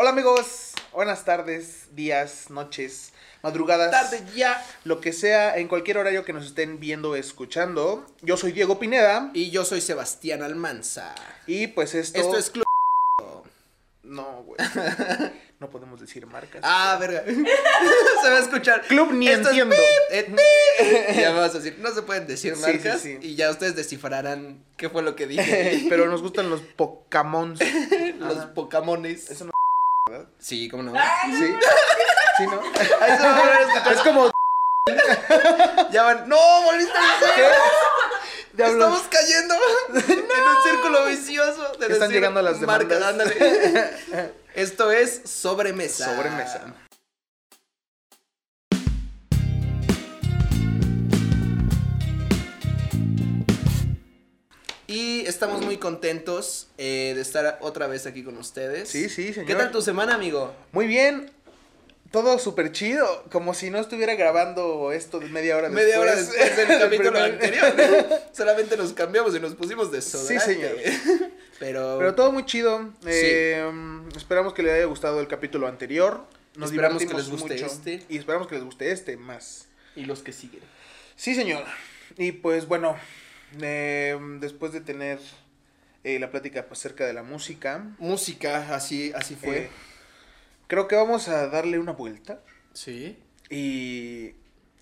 [0.00, 3.12] Hola amigos, buenas tardes, días, noches,
[3.42, 3.90] madrugadas.
[3.90, 4.64] Tarde ya.
[4.84, 8.06] Lo que sea, en cualquier horario que nos estén viendo o escuchando.
[8.22, 9.32] Yo soy Diego Pineda.
[9.34, 11.16] Y yo soy Sebastián Almanza.
[11.48, 12.20] Y pues esto.
[12.20, 12.64] Esto es Club.
[14.04, 14.58] No, güey.
[15.58, 16.60] No podemos decir marcas.
[16.62, 17.24] Ah, verga.
[18.22, 18.82] se va a escuchar.
[18.82, 19.74] Club ni Esto es entiendo.
[20.06, 23.00] pip, ya vamos a decir, no se pueden decir marcas.
[23.00, 23.26] sí, sí.
[23.26, 25.86] Y ya ustedes descifrarán qué fue lo que dije.
[25.88, 27.58] Pero nos gustan los Pokémon.
[28.20, 28.44] Los.
[28.54, 29.32] Pokémones.
[29.32, 29.57] Eso no.
[30.08, 30.28] ¿Verdad?
[30.38, 30.92] Sí, cómo no.
[30.92, 31.54] Sí.
[32.38, 32.62] Sí, ¿no?
[33.92, 34.30] Es como.
[35.90, 36.28] Ya van.
[36.28, 36.62] ¡No!
[36.62, 37.50] ¡Volviste a!
[38.54, 38.74] Diablos.
[38.94, 39.54] Estamos cayendo
[39.94, 41.72] en un círculo vicioso.
[41.78, 43.28] De Están decir llegando las marcas, demandas.
[43.28, 44.32] ándale.
[44.54, 46.14] Esto es sobremesa.
[46.14, 46.62] Sobremesa.
[54.90, 58.88] Y estamos muy contentos eh, de estar otra vez aquí con ustedes.
[58.88, 59.46] Sí, sí, señor.
[59.46, 60.54] ¿Qué tal tu semana, amigo?
[60.72, 61.30] Muy bien.
[62.10, 63.24] Todo súper chido.
[63.30, 65.84] Como si no estuviera grabando esto de media hora después.
[65.84, 67.74] Media hora después del capítulo anterior.
[68.32, 70.74] Solamente nos cambiamos y nos pusimos de Sí, señor.
[71.58, 72.90] Pero, Pero todo muy chido.
[73.04, 73.70] Eh,
[74.16, 76.24] Esperamos que les haya gustado el capítulo anterior.
[76.56, 77.66] Nos Esperamos que les guste mucho.
[77.66, 78.02] este.
[78.08, 79.66] Y esperamos que les guste este más.
[79.94, 80.62] Y los que siguen.
[81.14, 81.64] Sí, señor.
[82.16, 82.96] Y pues bueno,
[83.60, 85.18] eh, después de tener
[86.04, 89.58] eh, la plática pues, acerca de la música, Música, así, así fue.
[89.64, 89.70] eh,
[90.66, 92.40] creo que vamos a darle una vuelta.
[92.72, 93.18] sí.
[93.50, 94.34] Y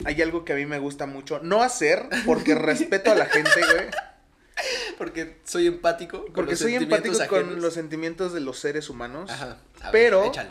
[0.04, 1.38] hay algo que a mí me gusta mucho.
[1.40, 3.86] No hacer, porque respeto a la gente, güey.
[4.98, 6.24] Porque soy empático.
[6.24, 9.30] con Porque los soy empático con los sentimientos de los seres humanos.
[9.30, 9.58] Ajá.
[9.84, 10.50] Ver, Pero- échale.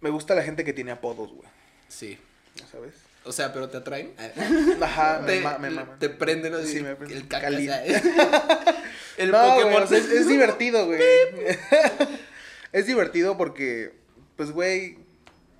[0.00, 1.48] Me gusta la gente que tiene apodos, güey.
[1.88, 2.18] Sí.
[2.56, 2.94] ¿Ya ¿Sabes?
[3.24, 4.14] O sea, pero te atraen.
[4.82, 5.98] Ajá, me, te, me maman.
[5.98, 6.78] te prenden así.
[6.78, 7.18] Sí, me prenden.
[7.18, 7.68] El caca, Cali-
[9.18, 9.82] El No, güey, Pokémon.
[9.82, 11.00] o sea, es, es divertido, güey.
[12.72, 13.94] es divertido porque,
[14.36, 14.98] pues, güey,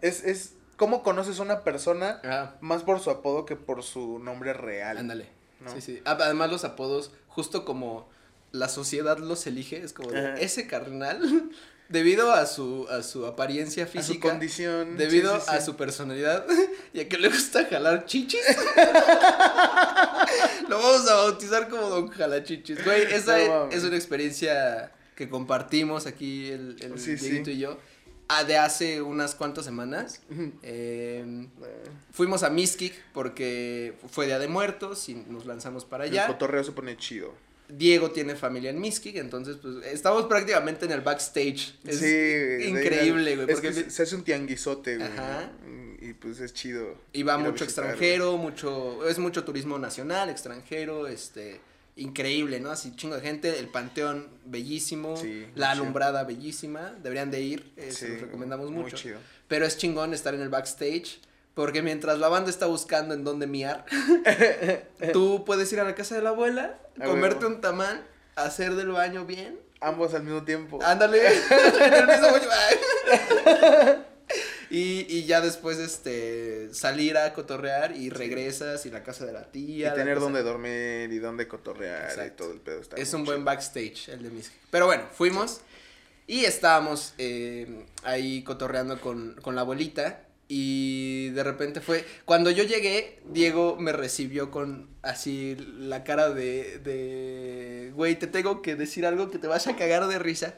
[0.00, 2.56] es, es cómo conoces a una persona Ajá.
[2.60, 4.98] más por su apodo que por su nombre real.
[4.98, 5.28] Ándale.
[5.60, 5.72] ¿no?
[5.72, 6.02] Sí, sí.
[6.04, 8.08] Ah, Además, los apodos, justo como
[8.50, 10.34] la sociedad los elige, es como de, Ajá.
[10.40, 11.50] ese carnal,
[11.92, 14.96] debido a su, a su apariencia A su física, condición.
[14.96, 15.56] debido sí, sí, sí.
[15.56, 16.44] a su personalidad,
[16.92, 18.40] y a que le gusta jalar chichis,
[20.68, 22.84] lo vamos a bautizar como Don Jalachichis.
[22.84, 26.94] Güey, esa No es, una experiencia que compartimos aquí el, el.
[26.94, 27.78] Dieguito y yo.
[28.28, 30.20] ah, de hace unas cuantas semanas.
[30.62, 31.46] Eh, Eh,
[32.12, 36.26] Fuimos a Miskik porque fue Día de Muertos y nos lanzamos para El allá.
[36.26, 37.34] cotorreo se pone chido.
[37.76, 41.74] Diego tiene familia en Miskik, entonces pues estamos prácticamente en el backstage.
[41.84, 43.48] Es sí, güey, increíble, güey.
[43.50, 45.08] Es Porque que se, hace un tianguisote, güey.
[45.08, 45.50] Ajá.
[46.00, 46.96] Y pues es chido.
[47.12, 51.60] y va mucho visitar, extranjero, mucho, es mucho turismo nacional, extranjero, este,
[51.96, 52.70] increíble, ¿no?
[52.70, 55.82] Así chingo de gente, el panteón bellísimo, Sí, la chido.
[55.82, 58.96] alumbrada bellísima, deberían de ir, eh, se los recomendamos muy mucho.
[58.96, 59.18] chido.
[59.48, 61.20] Pero es chingón estar en el backstage.
[61.54, 63.84] Porque mientras la banda está buscando en dónde miar,
[65.12, 67.56] tú puedes ir a la casa de la abuela, A comerte huevo.
[67.56, 69.58] un tamal, hacer del baño bien.
[69.80, 70.78] Ambos al mismo tiempo.
[70.82, 71.20] Ándale.
[74.70, 79.42] y, y ya después este salir a cotorrear y regresas y la casa de la
[79.42, 79.88] y tía.
[79.90, 82.80] la tener casa- donde dormir y donde cotorrear y todo el pedo.
[82.80, 84.52] Está Es un buen backstage el de mis.
[84.70, 85.60] Pero bueno, fuimos
[86.26, 90.20] y estábamos eh, ahí cotorreando con, con la abuelita.
[90.48, 92.04] Y de repente fue.
[92.24, 96.78] Cuando yo llegué, Diego me recibió con así la cara de.
[96.78, 97.92] de.
[97.94, 100.54] Güey, te tengo que decir algo que te vas a cagar de risa.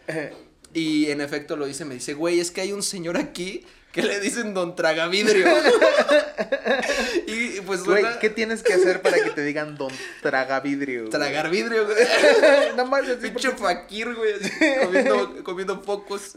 [0.74, 1.84] Y en efecto lo hice.
[1.84, 5.46] Me dice, güey, es que hay un señor aquí que le dicen Don Tragavidrio.
[7.28, 9.92] y pues Güey, ¿qué tienes que hacer para que te digan don
[10.22, 11.08] tragavidrio?
[11.08, 11.96] Tragar vidrio, güey.
[12.76, 14.50] no más, así Pinche porque- fakir, güey, así,
[14.84, 16.32] comiendo, comiendo pocos.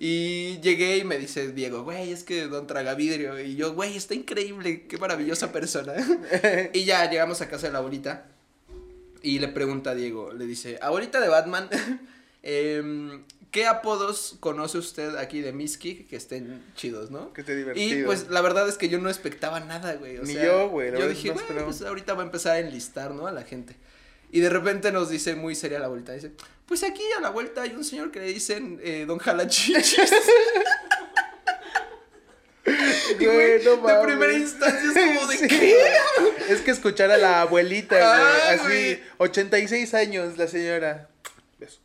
[0.00, 3.38] Y llegué y me dice Diego, güey, es que Don Tragavidrio.
[3.40, 5.94] Y yo, güey, está increíble, qué maravillosa persona.
[6.72, 8.26] Y ya llegamos a casa de la abuelita.
[9.22, 11.68] Y le pregunta a Diego, le dice, abuelita de Batman,
[12.42, 17.32] em, ¿qué apodos conoce usted aquí de Miski que estén chidos, no?
[17.32, 18.00] Que esté divertido.
[18.00, 20.18] Y pues la verdad es que yo no expectaba nada, güey.
[20.18, 23.12] o Ni sea, yo, güey, Yo dije, güey, pues ahorita va a empezar a enlistar,
[23.12, 23.26] ¿no?
[23.26, 23.76] A la gente.
[24.30, 26.32] Y de repente nos dice muy seria la vuelta, dice,
[26.66, 29.96] pues aquí a la vuelta hay un señor que le dicen eh, Don Jalachichis.
[33.18, 34.04] Güey, no de mames.
[34.04, 35.48] primera instancia es como de Sí.
[35.48, 35.74] qué.
[36.50, 38.06] Es que escuchar a la abuelita, güey.
[38.06, 39.00] Ah, así, güey.
[39.18, 41.08] 86 años la señora.
[41.58, 41.78] Beso.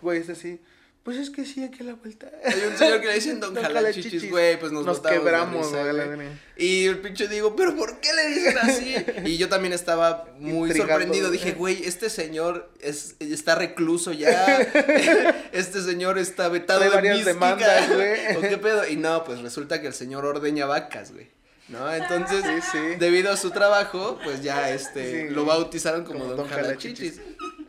[0.00, 0.60] Güey, es así.
[1.04, 2.30] Pues es que sí, aquí a la vuelta.
[2.46, 4.30] Hay un señor que le dicen Don Don Jalachichis, Jalachichis.
[4.30, 6.28] güey, pues nos, Nos quebramos, güey.
[6.56, 8.96] Y el pinche digo, ¿pero por qué le dicen así?
[9.26, 11.30] Y yo también estaba muy Intrigado, sorprendido.
[11.30, 14.56] Dije, güey, este señor es, está recluso ya.
[15.52, 17.34] este señor está vetado de varias mística.
[17.34, 18.36] demandas, güey.
[18.36, 18.88] ¿O qué pedo?
[18.88, 21.28] Y no, pues resulta que el señor ordeña vacas, güey.
[21.68, 21.90] ¿No?
[21.92, 22.78] Entonces, Sí, sí.
[22.98, 25.34] debido a su trabajo, pues ya este Sí.
[25.34, 27.20] lo bautizaron como, Como Don, Don Jalachichis.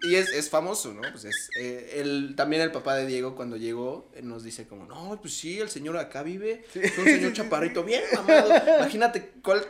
[0.06, 1.02] Y es, es famoso, ¿no?
[1.12, 4.86] Pues es, eh, el, también el papá de Diego cuando llegó eh, nos dice como,
[4.86, 8.50] no, pues sí, el señor acá vive, es un señor chaparrito bien mamado.
[8.80, 9.66] Imagínate cuál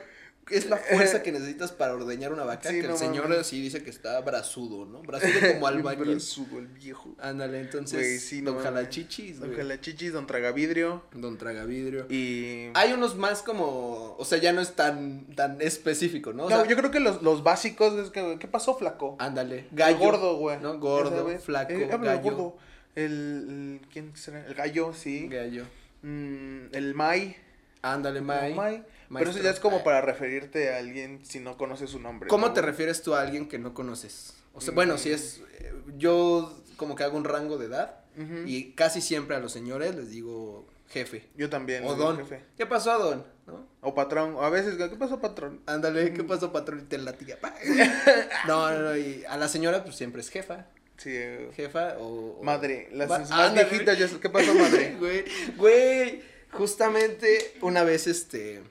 [0.52, 3.48] es la fuerza que necesitas para ordeñar una vaca, Sí, que no el señor mames.
[3.48, 5.02] sí dice que está brazudo, ¿no?
[5.02, 6.06] Brazudo como albañil.
[6.16, 7.16] brazudo, el viejo.
[7.20, 8.74] Ándale, entonces, Güey, sí, no Don mames.
[8.82, 9.56] Jalachichis, Don.
[9.56, 11.04] Jalachichis, Don Tragavidrio.
[11.14, 12.06] Don Tragavidrio.
[12.10, 12.70] Y.
[12.76, 16.46] Hay unos más como, o sea, ya no es tan, tan específico, ¿no?
[16.46, 18.38] O no, sea, yo creo que los, los básicos es que.
[18.40, 19.16] ¿Qué pasó, flaco?
[19.20, 19.98] Ándale, El gallo.
[19.98, 20.60] gordo, güey.
[20.62, 20.78] ¿No?
[20.80, 22.22] Gordo, flaco, Eh, gallo.
[22.22, 22.58] gordo.
[22.96, 24.46] El, el- ¿Quién será?
[24.46, 25.28] El gallo, sí.
[25.28, 25.66] Gallo.
[26.04, 27.36] Mm, el Mai.
[27.82, 28.54] Ándale, Mai.
[28.54, 28.84] Mai.
[29.14, 32.28] Pero eso ya es como para referirte a alguien si no conoces su nombre.
[32.30, 32.54] ¿Cómo ¿no?
[32.54, 34.34] te refieres tú a alguien que no conoces?
[34.54, 38.00] O sea, bueno, si es, eh, yo como que hago un rango de edad
[38.46, 41.84] y casi siempre a los señores les digo jefe Yo también.
[41.86, 42.16] o don.
[42.18, 42.44] jefe.
[42.58, 43.26] ¿Qué pasó, don?
[43.46, 43.68] ¿No?
[43.82, 44.38] O patrón.
[44.40, 45.60] A veces, ¿qué pasó, patrón?
[45.66, 46.80] Ándale, ¿qué pasó, patrón?
[46.80, 47.38] Y te latiga.
[48.48, 50.68] No, no, no, y a la señora pues siempre es jefa,
[50.98, 51.10] Sí.
[51.14, 52.38] eh, jefa o...
[52.40, 52.88] o- Madre.
[52.94, 54.08] Las más viejitas ya.
[54.20, 54.96] ¿Qué pasó, madre?
[55.00, 55.26] Güey,
[55.58, 56.22] güey,
[56.52, 58.62] justamente una vez este,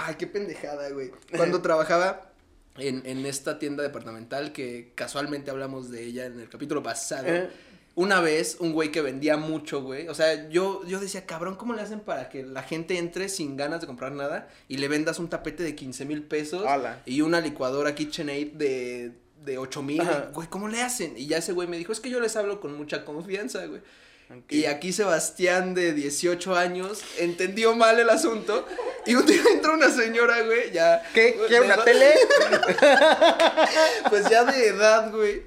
[0.00, 1.10] ay, qué pendejada, güey.
[1.36, 2.32] Cuando trabajaba
[2.78, 7.28] en, en esta tienda departamental que casualmente hablamos de ella en el capítulo pasado.
[7.28, 7.50] Eh.
[7.94, 10.06] Una vez, un güey que vendía mucho, güey.
[10.08, 13.56] O sea, yo, yo decía, cabrón, ¿cómo le hacen para que la gente entre sin
[13.56, 17.00] ganas de comprar nada y le vendas un tapete de 15 mil pesos Ala.
[17.06, 19.12] y una licuadora KitchenAid de,
[19.42, 20.02] de 8 mil?
[20.34, 21.16] Güey, ¿cómo le hacen?
[21.16, 23.80] Y ya ese güey me dijo, es que yo les hablo con mucha confianza, güey.
[24.48, 28.66] Y aquí Sebastián de 18 años entendió mal el asunto
[29.06, 31.02] y un día entró una señora, güey, ya...
[31.14, 31.36] ¿Qué?
[31.46, 32.14] ¿Quiere una edad- tele?
[34.10, 35.42] Pues ya de edad, güey.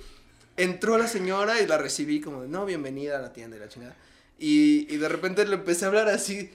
[0.58, 3.70] Entró la señora y la recibí como de, no, bienvenida a la tienda y la
[3.70, 3.96] chingada.
[4.38, 6.50] Y, y de repente le empecé a hablar así,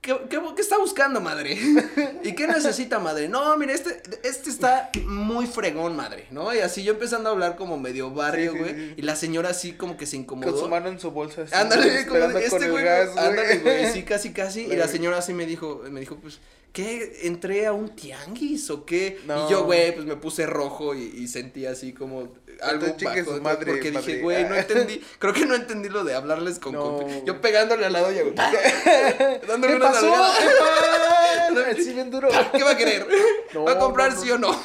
[0.00, 1.58] ¿qué, qué, qué está buscando, madre?
[2.22, 3.28] ¿Y qué necesita, madre?
[3.28, 6.54] No, mire, este, este está muy fregón, madre, ¿no?
[6.54, 8.74] Y así yo empezando a hablar como medio barrio, Sí, sí, güey.
[8.74, 8.94] sí.
[8.96, 10.52] Y la señora así como que se incomodó.
[10.52, 11.42] Con su mano en su bolsa.
[11.42, 15.46] así, Ándale, como este güey, ándale, güey, sí, casi, casi, y La señora así me
[15.46, 16.38] dijo, me dijo, pues,
[16.72, 19.20] ¿qué, entré a un tianguis o qué?
[19.26, 19.46] No.
[19.46, 22.32] Y yo, güey, pues me puse rojo y, y sentí así como
[22.62, 26.14] algo bajo, su madre, porque dije, güey, no entendí, creo que no entendí lo de
[26.14, 27.24] hablarles con No.
[27.24, 28.30] Yo pegándole al lado y hago,
[29.48, 30.10] dándole ¿Qué una pasó?
[30.10, 31.74] nalgada.
[31.76, 32.28] Sí, bien duro.
[32.52, 33.06] ¿Qué va a querer?
[33.54, 34.58] No, ¿Va a comprar sí o no?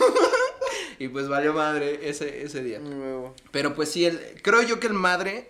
[0.99, 2.79] y pues valió madre ese, ese día.
[2.79, 3.33] Nuevo.
[3.51, 5.49] Pero pues sí, el, creo yo que el madre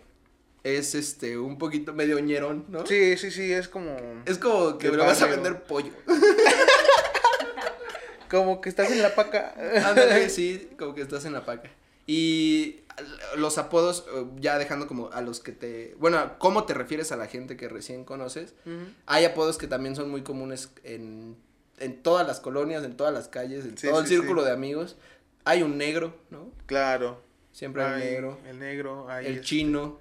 [0.65, 2.85] es este un poquito medio ñerón, ¿no?
[2.87, 3.95] Sí, sí, sí, es como.
[4.25, 5.91] Es como que le vas a vender pollo.
[8.29, 9.53] Como que estás en la paca.
[9.85, 11.69] Ándale, sí, como que estás en la paca.
[12.07, 12.81] Y
[13.37, 15.95] los apodos, eh, ya dejando como a los que te...
[15.99, 18.55] Bueno, ¿cómo te refieres a la gente que recién conoces?
[19.05, 21.35] Hay apodos que también son muy comunes en,
[21.77, 24.47] en todas las colonias, en todas las calles, en Sí, todo el círculo sí.
[24.47, 24.97] de amigos.
[25.45, 26.51] Hay un negro, ¿no?
[26.65, 27.21] Claro.
[27.51, 28.39] Siempre hay un Ay, negro.
[28.47, 29.09] El negro.
[29.09, 29.99] ahí El es- chino.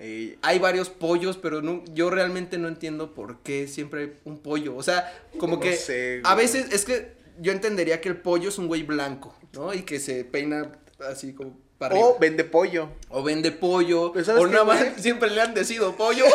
[0.00, 4.38] Ey, Hay varios pollos, pero no, yo realmente no entiendo por qué siempre hay un
[4.38, 4.74] pollo.
[4.74, 8.48] O sea, como No que sé, a veces es que yo entendería que el pollo
[8.48, 9.74] es un güey blanco, ¿no?
[9.74, 10.72] Y que se peina
[11.06, 12.08] así como para arriba.
[12.08, 12.88] O vende pollo.
[13.10, 16.24] O vende pollo, Pero ¿sabes o nada más siempre le han decido pollo.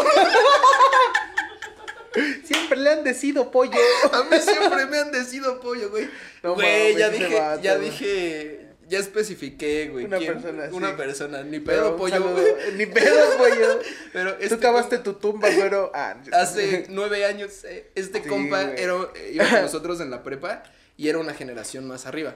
[2.45, 3.77] Siempre le han decido pollo.
[4.13, 6.07] A mí siempre me han decido pollo, güey.
[6.43, 10.05] No güey, ya dije, ya dije, ya especifiqué, güey.
[10.05, 10.95] Una quién- persona, Una sí.
[10.95, 12.45] persona, ni Pero pedo un pollo, güey.
[12.77, 13.79] Ni pedo pollo.
[14.13, 15.91] Pero Tú este cavaste compa- tu tumba, pero.
[15.93, 18.81] Ah, Hace nueve años, eh, este Sí, compa güey.
[18.81, 20.63] era, eh, iba con nosotros en la prepa
[20.97, 22.35] y era una generación más arriba.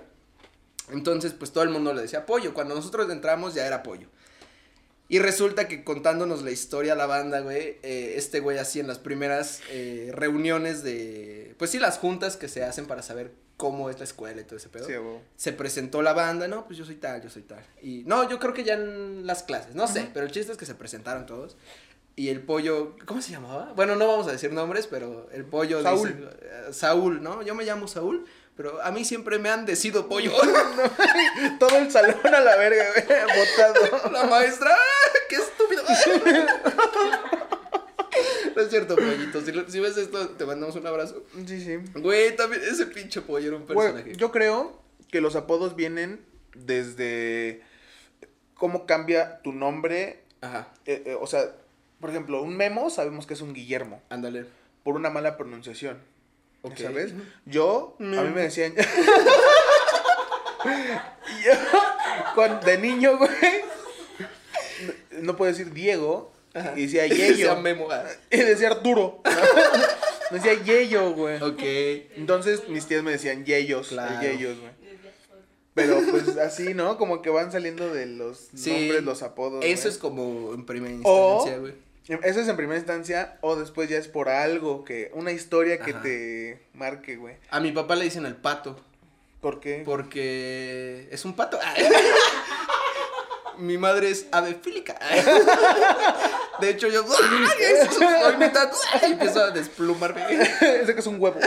[0.92, 2.54] Entonces, pues todo el mundo le decía pollo.
[2.54, 4.08] Cuando nosotros entramos ya era pollo.
[5.12, 8.88] Y resulta que contándonos la historia a la banda, güey, eh, este güey así en
[8.88, 13.90] las primeras eh, reuniones de, pues sí, las juntas que se hacen para saber cómo
[13.90, 14.86] es la escuela y todo ese pedo.
[14.86, 15.18] Sí, güey.
[15.36, 17.66] Se presentó la banda, no, pues yo soy tal, yo soy tal.
[17.82, 20.58] Y no, yo creo que ya en las clases, no sé, pero el chiste es
[20.60, 21.58] que se presentaron todos.
[22.16, 23.74] Y el pollo, ¿cómo se llamaba?
[23.76, 26.10] Bueno, no vamos a decir nombres, pero el pollo Saúl.
[26.10, 27.42] dice, eh, Saúl, ¿no?
[27.42, 28.26] Yo me llamo Saúl,
[28.60, 30.34] pero a mí siempre me han decido pollo.
[31.60, 33.06] Todo el salón a la verga, güey.
[33.40, 34.12] Botado.
[34.12, 35.18] La maestra, ¡ah!
[35.30, 35.82] ¡qué estúpido!
[38.54, 39.40] No es cierto, pollito.
[39.70, 41.24] Si, ves esto, te mandamos un abrazo.
[41.48, 41.78] Sí, sí.
[42.02, 44.16] Güey, también ese pinche pollo era un Güey, personaje.
[44.18, 44.78] yo creo
[45.10, 46.20] que los apodos vienen
[46.54, 47.64] desde
[48.56, 50.20] cómo cambia tu nombre.
[50.42, 50.68] Ajá.
[50.86, 51.44] eh, eh, o sea,
[52.02, 54.48] por ejemplo, un Memo sabemos que es un Guillermo, Ándale.
[54.84, 55.98] por una mala pronunciación.
[56.62, 56.78] Ok.
[56.78, 57.14] ¿Sabes?
[57.46, 58.74] Yo, a mí me decían.
[61.46, 61.52] Yo,
[62.36, 63.30] cuando, de niño, güey.
[65.12, 66.32] no- No puedo decir Diego.
[66.54, 66.74] Ajá.
[66.76, 67.56] Y decía Decía Yeyo.
[67.58, 67.88] Memo.
[67.92, 68.04] ah.
[68.32, 69.22] Y decía Arturo.
[70.32, 71.42] Me decía Yeyo, güey.
[71.42, 71.62] Ok.
[72.18, 73.90] Entonces mis tías me decían Yeyos.
[73.90, 74.22] Claro.
[74.22, 74.72] Yeyos, güey.
[75.76, 76.98] Pero pues así, ¿no?
[76.98, 78.72] Como que van saliendo de los Sí.
[78.72, 79.64] nombres, los apodos.
[79.64, 79.94] Eso güey.
[79.94, 81.74] es como en primera O- instancia, güey.
[82.10, 85.94] Eso es en primera instancia, o después ya es por algo, que una historia que
[85.94, 87.36] te marque, güey.
[87.52, 88.80] A mi papá le dicen el pato.
[89.42, 89.84] ¿Por qué?
[89.86, 91.60] Porque es un pato.
[93.60, 94.98] Mi madre es avefílica.
[96.60, 100.22] De hecho, yo soy mitad empiezo a desplumarme.
[100.32, 101.40] Ese que es un huevo.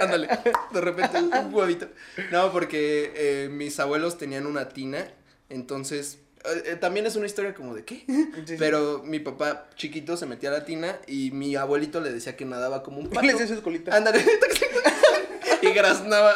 [0.00, 0.28] Ándale,
[0.72, 1.88] de repente un huevito.
[2.32, 5.06] No, porque eh, mis abuelos tenían una tina,
[5.50, 8.04] entonces eh, eh, también es una historia como de qué.
[8.46, 8.56] sí.
[8.58, 12.44] Pero mi papá chiquito se metía a la tina y mi abuelito le decía que
[12.44, 13.26] nadaba como un pato.
[13.26, 13.96] Le decía su colita.
[13.96, 14.24] Ándale.
[15.62, 16.34] y graznaba.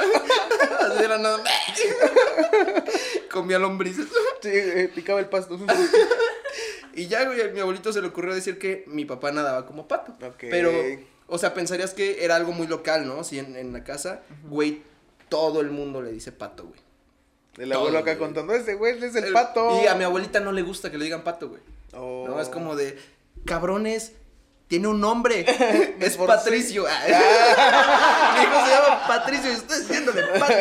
[0.81, 1.43] Así era nada.
[3.31, 4.07] Comía lombrices.
[4.41, 5.59] Sí, eh, picaba el pasto.
[6.95, 9.87] Y ya, güey, a mi abuelito se le ocurrió decir que mi papá nadaba como
[9.87, 10.17] pato.
[10.41, 10.73] Pero,
[11.27, 13.23] o sea, pensarías que era algo muy local, ¿no?
[13.25, 14.83] Si en, en la casa, güey,
[15.29, 16.88] todo el mundo le dice pato, güey.
[17.59, 18.19] El abuelo todo, acá güey.
[18.19, 19.81] contando, ese güey es el pato.
[19.83, 21.61] Y a mi abuelita no le gusta que le digan pato, güey.
[21.95, 22.25] Oh.
[22.29, 22.97] No, es como de,
[23.45, 24.13] cabrones,
[24.69, 25.45] tiene un nombre.
[26.01, 26.17] Es.
[26.17, 26.85] Patricio.
[26.89, 28.35] Ah.
[28.37, 30.55] Mi hijo se llama Patricio y estoy diciéndole pato.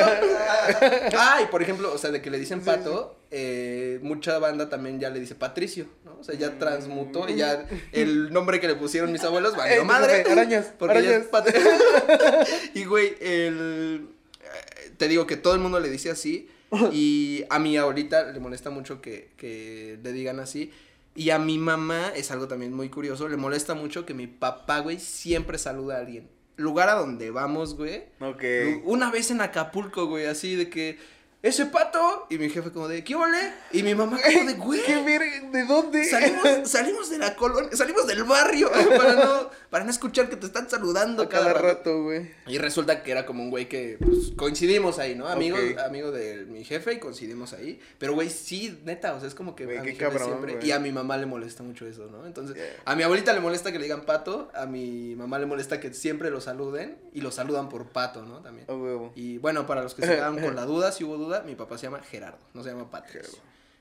[1.17, 4.69] Ah, y por ejemplo, o sea, de que le dicen Sí, pato, eh, mucha banda
[4.69, 6.17] también ya le dice Patricio, ¿no?
[6.19, 9.85] O sea, ya transmutó y ya el nombre que le pusieron mis abuelos Eh, valió
[9.85, 10.13] madre.
[10.23, 11.21] fíjate, arañas, Porque ya arañas.
[11.23, 11.47] es Pat-
[12.73, 14.07] y güey, el
[14.41, 16.49] eh, te digo que todo el mundo le dice así
[16.91, 20.71] y a mi abuelita le molesta mucho que, que le digan así.
[21.15, 24.79] Y a mi mamá es algo también muy curioso, le molesta mucho que mi papá,
[24.79, 26.29] güey, siempre saluda a alguien.
[26.57, 28.03] Lugar a donde vamos, güey.
[28.19, 28.43] Ok.
[28.83, 30.99] Una vez en Acapulco, güey, así de que
[31.41, 33.53] ese pato y mi jefe como de, ¿qué ole?
[33.71, 34.83] Y mi mamá como de, güey.
[34.85, 35.49] ¿Qué verga?
[35.51, 36.03] ¿De dónde?
[36.05, 40.45] Salimos, salimos de la colonia, salimos del barrio para no, para no escuchar que te
[40.45, 42.31] están saludando A cada rato, güey.
[42.47, 45.27] Y resulta que era como un güey que pues, coincidimos ahí, ¿no?
[45.27, 47.79] Amigo, amigo de mi jefe y coincidimos ahí.
[47.97, 50.27] Pero güey, sí, neta, o sea, es como que Güey, a qué mi jefe cabrón,
[50.29, 50.55] siempre.
[50.55, 50.67] güey.
[50.67, 52.25] Y a mi mamá le molesta mucho eso, ¿no?
[52.25, 52.65] Entonces, Yeah.
[52.85, 55.93] a mi abuelita le molesta que le digan pato, a mi mamá le molesta que
[55.93, 58.39] siempre lo saluden y lo saludan por pato, ¿no?
[58.41, 58.65] También.
[58.69, 59.11] A huevo.
[59.15, 61.77] Y bueno, para los que se quedaron con la duda, si hubo duda, mi papá
[61.77, 63.21] se llama Gerardo, no se llama Patricio.
[63.21, 63.37] Gerardo.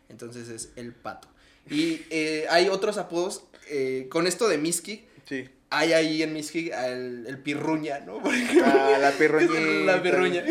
[0.08, 1.28] Entonces es el pato.
[1.68, 5.48] Y eh, hay otros apodos, eh, con esto de Miski, Sí.
[5.70, 8.18] Hay ahí en Miski el, el pirruña, ¿no?
[8.22, 8.64] Por ejemplo.
[8.66, 9.92] Ah, la ¿Qué es pirruñita.
[9.96, 10.44] La pirruña.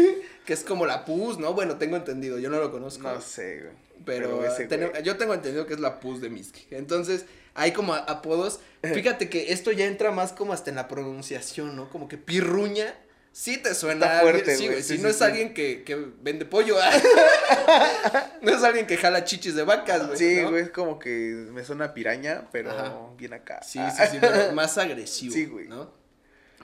[0.45, 1.53] Que es como la pus, ¿no?
[1.53, 3.03] Bueno, tengo entendido, yo no lo conozco.
[3.03, 3.73] No sé, güey.
[4.05, 5.03] pero pero ese tene- güey.
[5.03, 6.67] yo tengo entendido que es la pus de Miski.
[6.71, 8.59] Entonces, hay como apodos.
[8.93, 11.89] Fíjate que esto ya entra más como hasta en la pronunciación, ¿no?
[11.89, 12.93] Como que pirruña.
[13.37, 15.97] Sí te suena Está fuerte, sí, güey, sí, si no sí, es alguien que, que
[16.21, 16.77] vende pollo,
[18.41, 20.17] no es alguien que jala chichis de vacas, güey.
[20.17, 20.51] Sí, ¿no?
[20.51, 22.95] güey, es como que me suena piraña, pero Ajá.
[23.17, 23.61] bien acá.
[23.61, 25.33] Sí, sí, sí, pero más agresivo.
[25.33, 25.67] Sí, güey.
[25.67, 25.91] ¿no?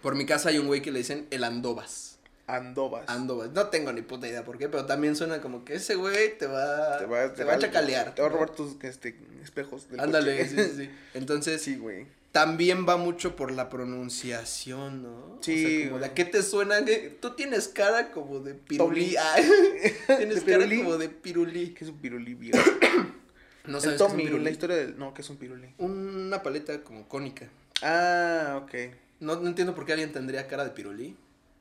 [0.02, 2.20] Por mi casa hay un güey que le dicen el andobas.
[2.48, 3.04] Andobas.
[3.10, 3.50] Andobas.
[3.52, 6.48] No tengo ni puta idea por qué, pero también suena como que ese güey te
[6.48, 8.16] va, Te va, te va a chacalear.
[8.16, 8.38] Te va a ¿no?
[8.38, 9.90] robar tus este, espejos.
[9.90, 10.70] del Ándale, sí, coche.
[10.70, 10.92] sí, sí.
[11.16, 12.08] Entonces, Sí, güey.
[12.32, 15.38] También va mucho por la pronunciación, ¿no?
[15.42, 16.76] Sí, O sea, como a qué te suena.
[17.20, 19.16] Tú tienes cara como de pirulí.
[20.08, 20.18] Tommy.
[20.18, 20.78] Tienes ¿De cara pirulí?
[20.84, 21.70] como de pirulí.
[21.74, 22.58] ¿Qué es un pirulí, viejo?
[23.64, 24.44] No sabes qué es un Tommy, pirulí.
[24.44, 24.98] la historia del...
[24.98, 25.68] No, ¿qué es un pirulí?
[25.78, 27.48] Una paleta como cónica.
[27.84, 28.74] Ah, ok.
[29.20, 31.16] No, no entiendo por qué alguien tendría cara de pirulí.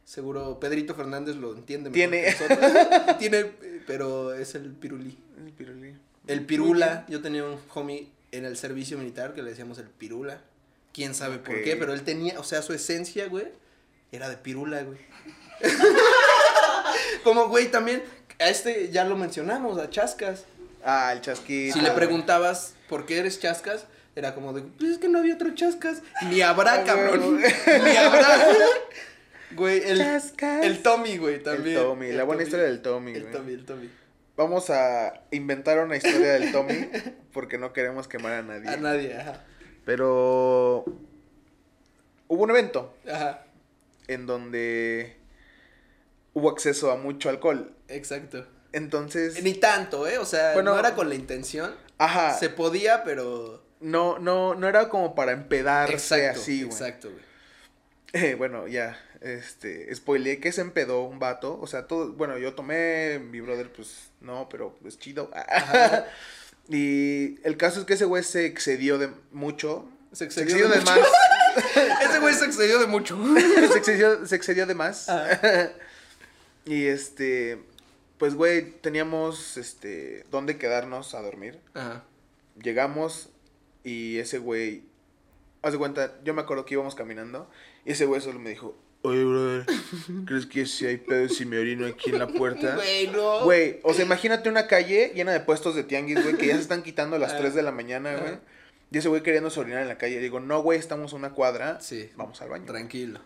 [0.07, 1.91] Seguro Pedrito Fernández lo entiende.
[1.91, 2.25] mejor Tiene.
[2.25, 3.19] que nosotros.
[3.19, 3.45] Tiene,
[3.87, 5.19] pero es el pirulí.
[5.37, 5.95] El pirulí.
[6.27, 7.05] El pirula.
[7.09, 10.43] Yo tenía un homie en el servicio militar que le decíamos el pirula.
[10.93, 13.49] Quién sabe por qué, pero él tenía, o sea, su esencia, güey,
[14.13, 14.99] era de pirula, güey.
[17.25, 18.03] Como, güey, también,
[18.39, 20.45] a este ya lo mencionamos, a Chascas.
[20.85, 21.75] Ah, el chasquito.
[21.75, 23.85] Si le preguntabas por qué eres Chascas,
[24.17, 26.03] era como de, pues es que no había otro Chascas.
[26.31, 27.39] Ni habrá, Ah, cabrón.
[27.39, 27.53] güey.
[27.85, 28.39] Ni habrá.
[29.53, 30.65] Güey, el, Chascas.
[30.65, 31.77] el Tommy, güey, El también.
[31.77, 32.45] Tommy, El la buena Tommy.
[32.49, 33.33] historia del Tommy, El güey.
[33.33, 33.91] Tommy, el Tommy.
[34.37, 36.89] Vamos a inventar una historia del Tommy
[37.33, 38.69] porque no queremos quemar a nadie.
[38.69, 39.43] A nadie, ajá.
[39.85, 40.85] Pero
[42.29, 43.45] hubo un evento Ajá,
[44.09, 45.17] en donde
[46.35, 47.73] hubo acceso a mucho alcohol.
[47.89, 48.47] exacto.
[48.73, 50.19] Entonces, Ni tanto, ¿eh?
[50.19, 51.75] O sea, Bueno, no era con la intención.
[51.99, 53.65] ajá, Se podía, pero.
[53.81, 56.73] no, no, no era como para empedarse Exacto, así, güey.
[56.73, 57.31] exacto, güey.
[58.13, 62.55] Eh, bueno, ya, este, spoileé que se empedó un vato, o sea, todo, bueno, yo
[62.55, 65.31] tomé, mi brother, pues, no, pero, pues, chido.
[65.33, 66.07] Ajá.
[66.71, 70.79] y el caso es que ese güey se excedió de mucho Se Se excedió, de
[70.79, 70.91] mucho.
[70.91, 71.01] más.
[72.09, 73.19] Ese güey se excedió de mucho.
[73.35, 75.09] se, excedió, se excedió de más.
[75.09, 75.73] Ajá.
[76.65, 77.61] y este,
[78.19, 81.59] pues, güey, teníamos, este, dónde quedarnos a dormir.
[81.75, 82.05] Ajá.
[82.63, 83.31] Llegamos
[83.83, 84.85] y ese güey,
[85.63, 87.51] haz de cuenta, yo me acuerdo que íbamos caminando
[87.85, 89.67] y ese güey solo me dijo, oye, brother,
[90.27, 92.75] ¿crees que si hay pedo si me orino aquí en la puerta?
[92.77, 93.45] Güey, no.
[93.45, 96.61] Güey, o sea, imagínate una calle llena de puestos de tianguis, güey, que ya se
[96.63, 97.39] están quitando a las Ah.
[97.39, 98.35] 3 de la mañana, güey.
[98.93, 100.19] Y ese güey queriendo orinar en la calle.
[100.19, 101.81] Digo, no, güey, estamos a una cuadra.
[101.81, 102.11] Sí.
[102.17, 102.65] Vamos al baño.
[102.67, 103.21] Tranquilo.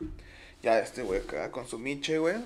[0.62, 2.36] Ya este güey acá con su miche, güey.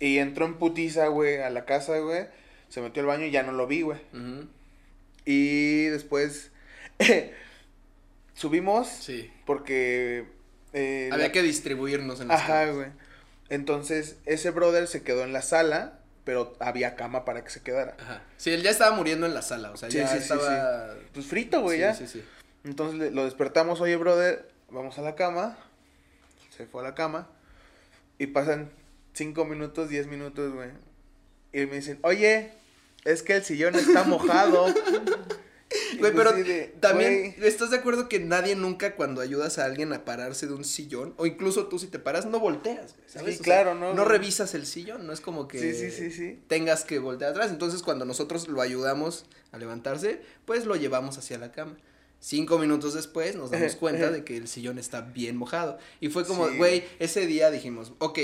[0.00, 2.26] Y entró en putiza, güey, a la casa, güey.
[2.68, 3.98] Se metió al baño y ya no lo vi, güey.
[5.24, 6.50] Y después
[8.34, 9.30] subimos Sí.
[9.46, 10.26] porque...
[10.72, 12.88] eh, Había la- que distribuirnos en las Ajá, güey.
[13.48, 17.96] Entonces, ese brother se quedó en la sala, pero había cama para que se quedara.
[18.00, 18.22] Ajá.
[18.36, 20.94] Sí, él ya estaba muriendo en la sala, o sea, Sí, ya sí, sí, estaba...
[21.12, 21.94] Pues frito, güey, Sí, ya.
[21.94, 22.24] sí, sí.
[22.64, 25.58] Entonces le- lo despertamos, oye, brother, vamos a la cama.
[26.56, 27.26] Se fue a la cama.
[28.18, 28.70] Y pasan
[29.14, 30.68] cinco minutos, diez minutos, güey.
[31.52, 32.52] Y me dicen, oye,
[33.04, 34.66] es que el sillón está mojado.
[35.98, 39.64] Güey, pues pero de, también, güey, ¿estás de acuerdo que nadie nunca cuando ayudas a
[39.64, 43.08] alguien a pararse de un sillón, o incluso tú si te paras, no volteas, güey,
[43.08, 43.34] ¿sabes?
[43.36, 46.40] Sí, O sea, claro, ¿no, No revisas el sillón, no es como que Sí, sí,
[46.48, 47.50] tengas que voltear atrás.
[47.50, 51.76] Entonces, cuando nosotros lo ayudamos a levantarse, pues lo llevamos hacia la cama.
[52.18, 55.78] Cinco minutos después nos damos cuenta de que el sillón está bien mojado.
[56.00, 58.18] Y fue como, güey, ese día dijimos, ok,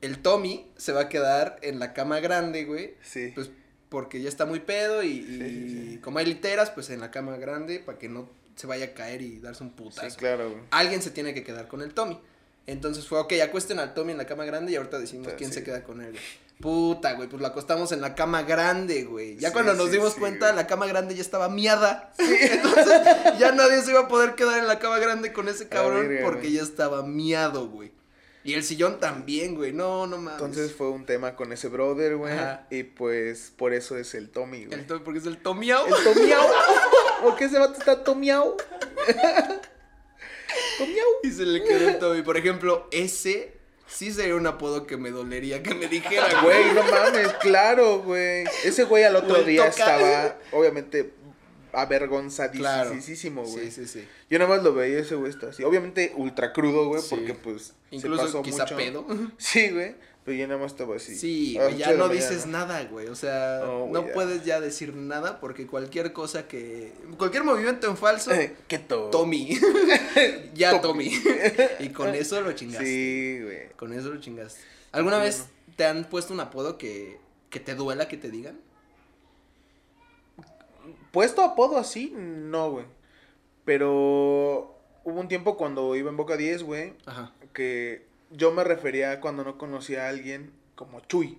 [0.00, 2.94] el Tommy se va a quedar en la cama grande, güey.
[3.02, 3.32] Sí.
[3.34, 3.50] Pues
[3.88, 5.98] porque ya está muy pedo y, y sí, sí.
[5.98, 9.22] como hay literas, pues en la cama grande para que no se vaya a caer
[9.22, 10.10] y darse un putazo.
[10.10, 10.62] sí, claro, güey.
[10.70, 12.20] Alguien se tiene que quedar con el Tommy.
[12.66, 15.62] Entonces fue, ok, acuesten al Tommy en la cama grande y ahorita decimos quién se
[15.62, 16.10] queda con él.
[16.10, 16.22] güey.
[16.60, 19.36] Puta, güey, pues lo acostamos en la cama grande, güey.
[19.38, 20.56] Ya cuando nos dimos cuenta, güey.
[20.56, 22.12] la cama grande ya estaba miada.
[22.18, 23.00] Entonces
[23.38, 26.50] ya nadie se iba a poder quedar en la cama grande con ese cabrón porque
[26.50, 27.92] ya estaba miado, güey.
[28.48, 29.74] Y el sillón también, güey.
[29.74, 30.40] No, no mames.
[30.40, 32.32] Entonces fue un tema con ese brother, güey.
[32.32, 32.66] Ajá.
[32.70, 34.80] Y pues por eso es el Tommy, güey.
[34.80, 35.86] El Tommy, porque es el Tomiao.
[35.86, 36.46] El Tomiao.
[37.22, 38.56] ¿Por qué ese vato está Tomiao?
[40.78, 41.06] Tomiao.
[41.24, 42.22] Y se le quedó el Tommy.
[42.22, 43.52] Por ejemplo, ese
[43.86, 46.72] sí sería un apodo que me dolería que me dijera, güey.
[46.72, 48.46] No mames, claro, güey.
[48.64, 49.82] Ese güey al otro día toca.
[49.82, 51.12] estaba, obviamente,
[51.80, 52.90] avergonzadísimo, Claro.
[52.90, 53.02] güey.
[53.02, 53.16] Sí,
[53.70, 54.08] sí, sí.
[54.30, 55.62] Yo nada más lo veía ese güey así.
[55.64, 57.08] Obviamente ultra crudo, güey, Sí.
[57.10, 58.76] porque pues se Incluso pasó quizá mucho.
[58.76, 59.06] pedo.
[59.38, 59.94] Sí, güey.
[60.24, 61.16] Pero yo nada más estaba así.
[61.16, 62.12] Sí, A las güey, ya no mañana.
[62.14, 63.06] dices nada, güey.
[63.06, 64.12] O sea, No, no, güey, ya.
[64.12, 66.92] puedes ya decir nada porque cualquier cosa que.
[67.16, 68.30] Cualquier movimiento en falso.
[68.32, 69.08] Eh, ¿Qué todo?
[69.08, 69.58] Tommy.
[70.54, 71.10] ya Tommy.
[71.18, 71.22] Tommy.
[71.80, 72.84] y con eso lo chingaste.
[72.84, 73.68] Sí, güey.
[73.76, 74.60] Con eso lo chingaste.
[74.92, 75.74] ¿Alguna Sí, vez no.
[75.76, 78.58] te han puesto un apodo que, que te duela que te digan?
[81.12, 82.84] Puesto apodo así, no, güey.
[83.64, 84.74] Pero
[85.04, 87.32] hubo un tiempo cuando iba en Boca 10, güey, Ajá.
[87.52, 91.38] que yo me refería cuando no conocía a alguien como Chuy,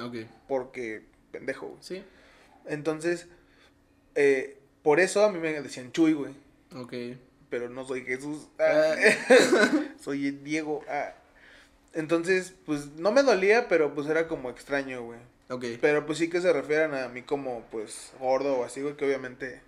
[0.00, 0.16] Ok.
[0.48, 1.78] porque pendejo, güey.
[1.82, 2.02] Sí.
[2.66, 3.26] Entonces,
[4.14, 6.34] eh, por eso a mí me decían Chuy, güey.
[6.76, 6.92] Ok.
[7.50, 8.48] Pero no soy Jesús.
[8.58, 8.94] Ah.
[10.00, 10.82] soy Diego.
[10.88, 11.12] ah.
[11.92, 15.20] Entonces, pues no me dolía, pero pues era como extraño, güey.
[15.48, 15.64] Ok.
[15.80, 19.04] Pero pues sí que se refieran a mí como pues gordo o así, güey, que
[19.04, 19.60] obviamente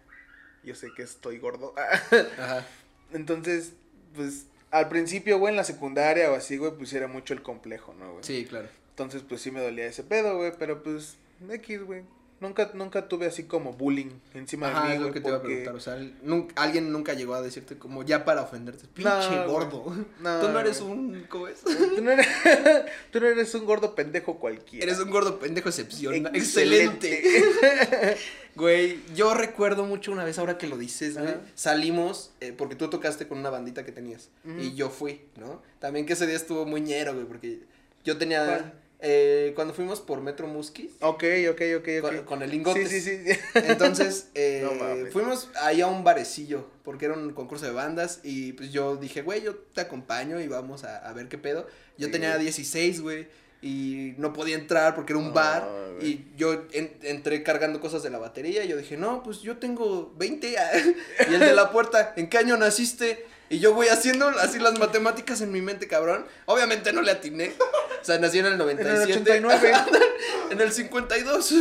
[0.64, 1.74] yo sé que estoy gordo.
[2.38, 2.66] Ajá.
[3.12, 3.72] Entonces,
[4.14, 7.94] pues al principio, güey, en la secundaria o así, güey, pues era mucho el complejo,
[7.94, 8.24] ¿no, güey?
[8.24, 8.68] Sí, claro.
[8.90, 11.16] Entonces, pues sí me dolía ese pedo, güey, pero pues
[11.48, 12.02] X, güey.
[12.38, 15.38] Nunca, nunca tuve así como bullying encima Ajá, de mí, es lo que te iba
[15.38, 15.74] a porque- preguntar.
[15.76, 18.86] O sea, nunca- alguien nunca llegó a decirte como ya para ofenderte.
[18.92, 19.96] Pinche gordo.
[20.20, 21.24] No, Tú no eres un.
[21.30, 21.60] ¿Cómo es?
[21.62, 22.26] Tú no, eres,
[23.10, 24.84] tú no eres un gordo pendejo cualquiera.
[24.84, 26.14] Eres un gordo pendejo excepción.
[26.34, 27.38] Excelente.
[27.38, 28.16] Excelente.
[28.56, 31.28] Güey, yo recuerdo mucho una vez, ahora que lo dices, güey.
[31.28, 31.40] Ajá.
[31.54, 34.30] Salimos, eh, porque tú tocaste con una bandita que tenías.
[34.58, 35.60] Y yo fui, ¿no?
[35.78, 37.60] También que ese día estuvo muy ñero, güey, porque
[38.04, 38.46] yo tenía.
[38.46, 38.72] ¿Cuál?
[39.00, 40.92] Eh, cuando fuimos por Metro Muskis.
[41.00, 42.00] Ok, ok, ok, ok.
[42.00, 42.86] Con, con el lingote.
[42.86, 43.38] Sí, sí, sí.
[43.54, 48.52] Entonces, eh, No fuimos ahí a un barecillo, porque era un concurso de bandas, y
[48.54, 51.66] pues yo dije, güey, yo te acompaño y vamos a, a ver qué pedo.
[51.98, 52.12] Yo Sí.
[52.12, 53.28] tenía 16, güey,
[53.62, 55.66] y no podía entrar porque era un No, bar,
[55.98, 56.06] güey.
[56.12, 59.56] y yo en- entré cargando cosas de la batería, y yo dije, no, pues yo
[59.58, 60.54] tengo 20,
[61.30, 63.24] y el de la puerta, ¿en qué año naciste?
[63.48, 66.26] Y yo voy haciendo así las matemáticas en mi mente, cabrón.
[66.46, 67.54] Obviamente no le atiné.
[68.00, 69.12] O sea, nací en el En 97.
[69.12, 69.72] el 89.
[70.50, 71.54] En el 52.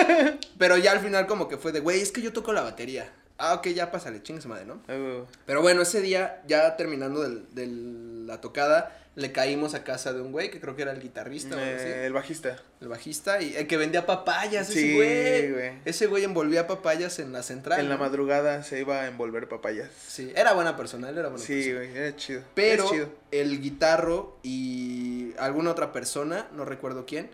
[0.58, 3.10] Pero ya al final como que fue de, güey, es que yo toco la batería.
[3.38, 4.82] ah, ok, ya pásale, chingue su madre, ¿no?
[4.88, 5.24] Ah.
[5.46, 10.20] Pero bueno, ese día, ya terminando del, del- la tocada, le caímos a casa de
[10.20, 12.56] un güey que creo que era el guitarrista o algo así, Eh, el bajista.
[12.82, 15.52] el bajista, y el que vendía papayas, ese Sí, güey.
[15.52, 15.72] güey.
[15.86, 17.80] Ese güey envolvía papayas en la central.
[17.80, 19.88] En la madrugada se iba a envolver papayas.
[20.06, 21.76] Sí, era buena persona, él era buena Sí, persona.
[21.78, 22.42] güey, era chido.
[22.54, 23.08] Pero chido.
[23.30, 27.30] el guitarro y alguna otra persona, no recuerdo quién,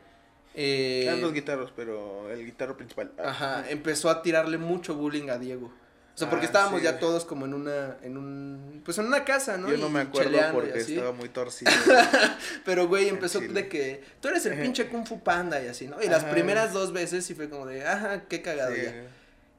[0.54, 3.10] eh, Eran dos guitarros, pero el guitarro principal.
[3.18, 5.72] Ah, Ajá, empezó a tirarle mucho bullying a Diego.
[6.14, 6.84] O sea, porque Ah, estábamos sí.
[6.84, 9.70] ya todos como en una, en un, pues en una casa, ¿no?
[9.70, 11.70] Yo no Y me acuerdo porque estaba muy torcido.
[12.64, 13.54] Pero, güey, empezó Chile.
[13.54, 16.02] de que tú eres el pinche Kung Fu Panda y así, ¿no?
[16.02, 19.04] Y las primeras dos veces sí fue como de, ajá, qué cagado Sí, ya.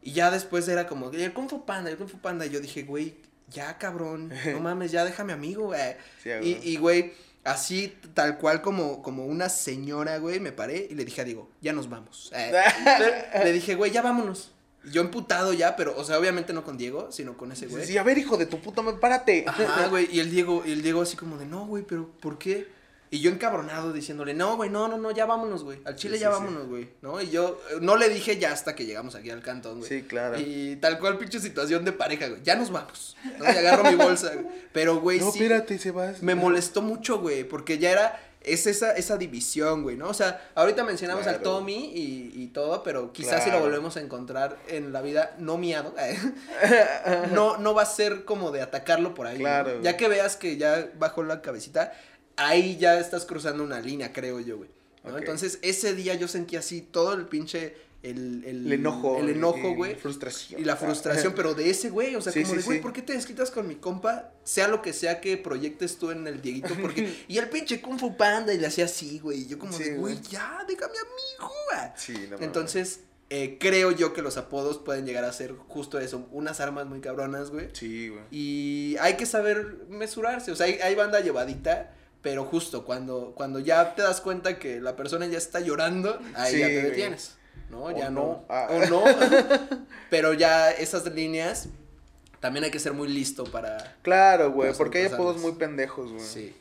[0.04, 2.46] Y ya después era como, el Kung Fu Panda, el Kung Fu Panda.
[2.46, 3.16] Y yo dije, güey,
[3.50, 5.96] ya cabrón, no mames, ya déjame amigo, güey.
[6.22, 6.70] Sí, Y, güey.
[6.70, 7.14] y, güey,
[7.44, 11.50] así, tal cual como, como una señora, güey, me paré y le dije a Diego,
[11.62, 12.32] ya nos vamos.
[12.36, 12.54] Eh,
[13.44, 14.52] le dije, güey, ya vámonos.
[14.92, 17.86] Yo emputado ya, pero, o sea, obviamente no con Diego, sino con ese güey.
[17.86, 19.46] Sí, a ver, hijo de tu puta madre, párate.
[19.48, 22.38] Ajá, güey, y el Diego, y el Diego así como de, no, güey, pero, ¿por
[22.38, 22.68] qué?
[23.14, 25.78] Y yo encabronado diciéndole, no, güey, no, no, no, ya vámonos, güey.
[25.86, 26.90] Al Chile Sí, ya sí, vámonos, güey.
[27.04, 27.22] ¿No?
[27.22, 29.88] Y yo eh, no le dije ya hasta que llegamos aquí al cantón, güey.
[29.88, 30.40] Sí, claro.
[30.40, 32.42] Y tal cual pinche situación de pareja, güey.
[32.42, 33.16] Ya nos vamos.
[33.38, 33.46] ¿no?
[33.46, 34.48] Y agarro mi bolsa, güey.
[34.74, 35.44] Pero, güey, no, sí.
[35.44, 36.24] espérate, se vas.
[36.24, 40.10] Me molestó mucho, güey, porque ya era, es esa, esa división, güey, ¿no?
[40.10, 41.58] O sea, ahorita mencionamos al Claro.
[41.58, 45.58] Tommy y, y todo, pero quizás si lo volvemos a encontrar en la vida no
[45.58, 46.18] miado, eh,
[47.32, 49.38] no, no va a ser como de atacarlo por ahí.
[49.40, 49.82] Claro.
[49.82, 51.94] Ya que veas que ya bajó la cabecita,
[52.36, 54.70] ahí ya estás cruzando una línea, creo yo, güey.
[55.04, 55.18] ¿no?
[55.18, 59.18] Entonces, ese día yo sentí así todo el pinche, el, el, El enojo.
[59.18, 59.96] el enojo, güey.
[59.96, 60.60] Frustración.
[60.60, 62.82] Y la frustración, pero de ese güey, o sea, Sí, como sí, de, güey, sí.
[62.84, 64.32] ¿por qué te desquitas con mi compa?
[64.44, 67.24] Sea lo que sea que proyectes tú en el Dieguito, porque...
[67.30, 69.96] y el pinche Kung Fu Panda, y le hacía así, güey, y yo como de,
[69.96, 71.90] güey, ya, déjame amigo, güey.
[71.96, 72.38] Sí, no.
[72.40, 76.86] Entonces, eh, creo yo que los apodos pueden llegar a ser justo eso, unas armas
[76.86, 77.70] muy cabronas, güey.
[77.72, 78.24] Sí, güey.
[78.32, 83.60] Y hay que saber mesurarse, o sea, hay, hay banda llevadita, pero justo cuando, cuando
[83.60, 87.16] ya te das cuenta que la persona ya está llorando, ahí ya te güey.
[87.70, 87.86] ¿No?
[87.86, 88.22] O ya no.
[88.22, 88.46] no.
[88.50, 88.68] Ah.
[88.70, 89.04] O no.
[90.10, 91.68] pero ya esas líneas,
[92.40, 93.96] también hay que ser muy listo para...
[94.02, 96.24] Claro, güey, porque hay apodos muy pendejos, güey.
[96.26, 96.56] Sí.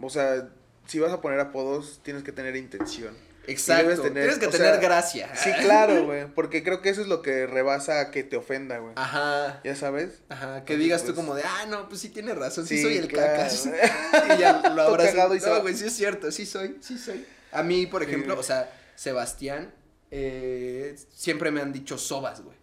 [0.00, 0.48] O sea,
[0.86, 3.16] si vas a poner apodos, tienes que tener intención.
[3.48, 4.02] Exacto.
[4.02, 5.30] tener- Tienes que tener sea, gracia.
[5.36, 8.78] Sí, claro, güey, porque creo que eso es lo que rebasa a que te ofenda,
[8.78, 8.92] güey.
[8.96, 9.60] Ajá.
[9.62, 10.20] ¿Ya sabes?
[10.28, 12.76] Ajá, que Entonces, digas tú pues- como de, ah, no, pues sí tiene razón, sí,
[12.78, 13.34] Sí, soy el claro.
[13.36, 13.66] cacas.
[14.36, 17.24] y ya lo cagado y no, güey, sí es cierto, sí soy, sí soy.
[17.52, 18.08] A mí, por Sí.
[18.10, 19.72] ejemplo, o sea, Sebastián,
[20.10, 22.56] eh, siempre me han dicho sobas, güey.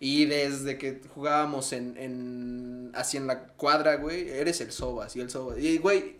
[0.00, 5.20] Y desde que jugábamos en, en, así en la cuadra, güey, eres el sobas y
[5.20, 5.58] el sobas.
[5.58, 6.16] Y, güey,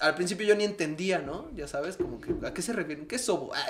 [0.00, 1.50] al principio yo ni entendía, ¿no?
[1.54, 3.06] Ya sabes, como que, ¿a qué se refieren?
[3.06, 3.52] ¿Qué sobo?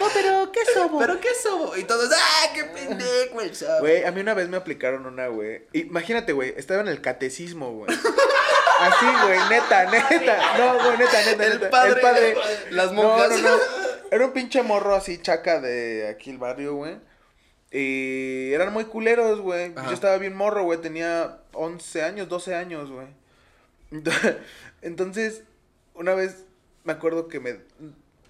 [0.00, 1.02] No, pero ¿qué somos?
[1.04, 1.76] ¿Pero qué sobo?
[1.76, 3.80] Y todos, ¡ah, qué pendejo el sobo!
[3.80, 5.62] Güey, a mí una vez me aplicaron una, güey.
[5.72, 7.96] Imagínate, güey, estaba en el catecismo, güey.
[8.80, 10.58] Así, güey, neta, neta.
[10.58, 11.70] No, güey, neta, neta, El neta.
[11.70, 12.36] padre, el padre.
[12.70, 13.30] las monjas.
[13.40, 13.62] no, no.
[14.10, 16.96] Era un pinche morro así, chaca de aquí el barrio, güey.
[17.70, 19.74] Y eran muy culeros, güey.
[19.74, 20.80] Yo estaba bien morro, güey.
[20.80, 23.08] Tenía 11 años, 12 años, güey.
[23.90, 24.38] Ent-
[24.82, 25.42] Entonces,
[25.94, 26.44] una vez
[26.84, 27.58] me acuerdo que me.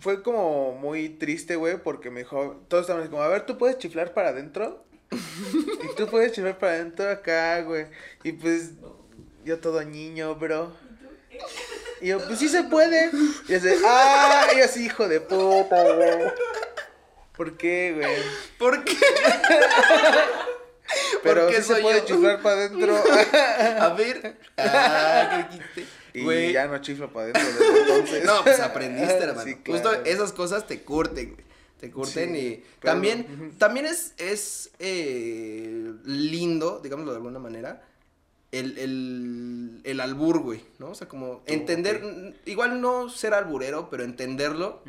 [0.00, 2.62] Fue como muy triste, güey, porque me dijo.
[2.68, 4.85] Todos estaban así como, a ver, ¿tú puedes chiflar para adentro?
[5.11, 7.87] y tú puedes chiflar para adentro acá, güey.
[8.22, 8.70] Y pues,
[9.44, 10.72] yo todo niño, bro.
[12.00, 13.11] Y yo, pues sí se puede.
[13.48, 16.33] Y así, ah, y así, hijo de puta, güey.
[17.37, 18.16] ¿Por qué, güey?
[18.59, 18.96] ¿Por qué?
[21.22, 22.07] Pero qué sí se puede yo?
[22.07, 22.96] chiflar para adentro.
[23.80, 24.38] A ver.
[24.57, 26.52] Ah, qué y Güey.
[26.52, 28.24] ya no chiflo para adentro desde entonces.
[28.24, 29.42] No, pues aprendiste, hermano.
[29.42, 31.44] Sí, Justo esas cosas te curten, güey.
[31.80, 32.94] Te curten Sí, y claro.
[32.94, 37.83] también, también es, es eh, lindo, digámoslo de alguna manera,
[38.59, 40.90] el, el, el albur, güey, ¿no?
[40.90, 44.83] O sea, como entender, igual no ser alburero, pero entenderlo,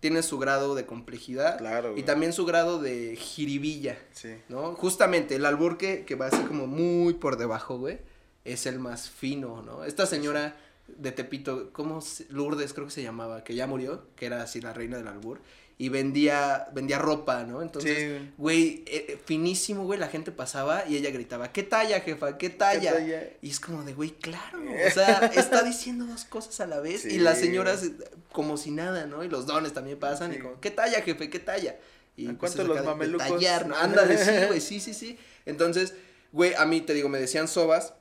[0.00, 3.98] tiene su grado de complejidad Claro, y también su grado de jiribilla.
[4.12, 4.34] Sí.
[4.48, 4.74] ¿no?
[4.74, 7.98] Justamente el albur que, que va así como muy por debajo, güey,
[8.44, 9.84] es el más fino, ¿no?
[9.84, 12.00] Esta señora de Tepito, ¿cómo?
[12.00, 15.08] se- Lourdes creo que se llamaba, que ya murió, que era así la reina del
[15.08, 15.40] albur,
[15.78, 17.60] y vendía, vendía ropa, ¿no?
[17.60, 18.30] Entonces, Sí.
[18.38, 22.38] güey, eh, eh, finísimo, güey, la gente pasaba y ella gritaba, ¿qué talla, jefa?
[22.38, 22.94] ¿Qué talla?
[22.94, 23.24] talla?
[23.42, 27.04] Y es como de, güey, claro, o sea, está diciendo dos cosas a la vez
[27.04, 27.92] y las señoras eh,
[28.32, 29.22] como si nada, ¿no?
[29.22, 31.28] Y los dones también pasan y como, ¿qué talla, jefe?
[31.28, 31.76] ¿Qué talla?
[32.16, 33.28] Y ¿A pues, cuánto los mamelucos?
[33.28, 33.76] tallar, ¿no?
[33.76, 35.18] Ándale, sí, güey, sí, sí, sí.
[35.44, 35.92] Entonces,
[36.32, 37.92] güey, a mí te digo, me decían sobas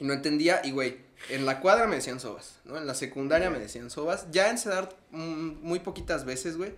[0.00, 2.78] y no entendía y, güey, en la cuadra me decían sobas, ¿no?
[2.78, 4.30] En la secundaria me decían sobas.
[4.30, 6.72] Ya en Cedar, mm, muy poquitas veces, güey.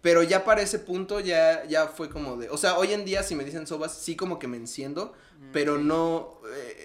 [0.00, 3.22] Pero ya para ese punto ya, ya fue como de, o sea, hoy en día
[3.22, 5.12] si me dicen sobas, sí como que me enciendo,
[5.52, 6.76] pero no, eh,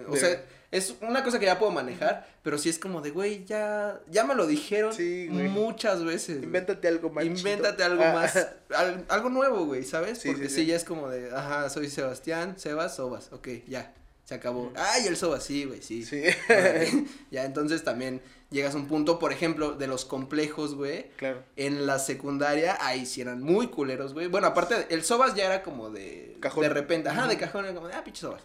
[0.00, 3.02] eh, o De- sea, es una cosa que ya puedo manejar, pero sí es como
[3.02, 6.42] de, güey, ya, ya me lo dijeron Sí, muchas veces.
[6.42, 7.24] Invéntate algo más.
[7.26, 8.36] Invéntate algo Ah, más,
[8.74, 10.18] al- algo nuevo, güey, ¿sabes?
[10.18, 10.66] Sí, Porque sí, sí, sí.
[10.68, 13.92] ya es como de, ajá, soy Sebastián, Sebas, Sobas, ok, ya,
[14.24, 14.72] se acabó.
[14.76, 16.04] Ay, el Sobas, sí, güey, sí.
[16.04, 16.22] Sí.
[17.30, 21.10] Ya, entonces también llegas a un punto, por ejemplo, de los complejos, güey.
[21.16, 21.42] claro.
[21.56, 24.28] En la secundaria, ahí sí eran muy culeros, güey.
[24.28, 26.36] Bueno, aparte, el Sobas ya era como de.
[26.40, 26.62] Cajón.
[26.62, 28.42] De repente, ajá, de cajón, era como de, ah, pinche Sobas.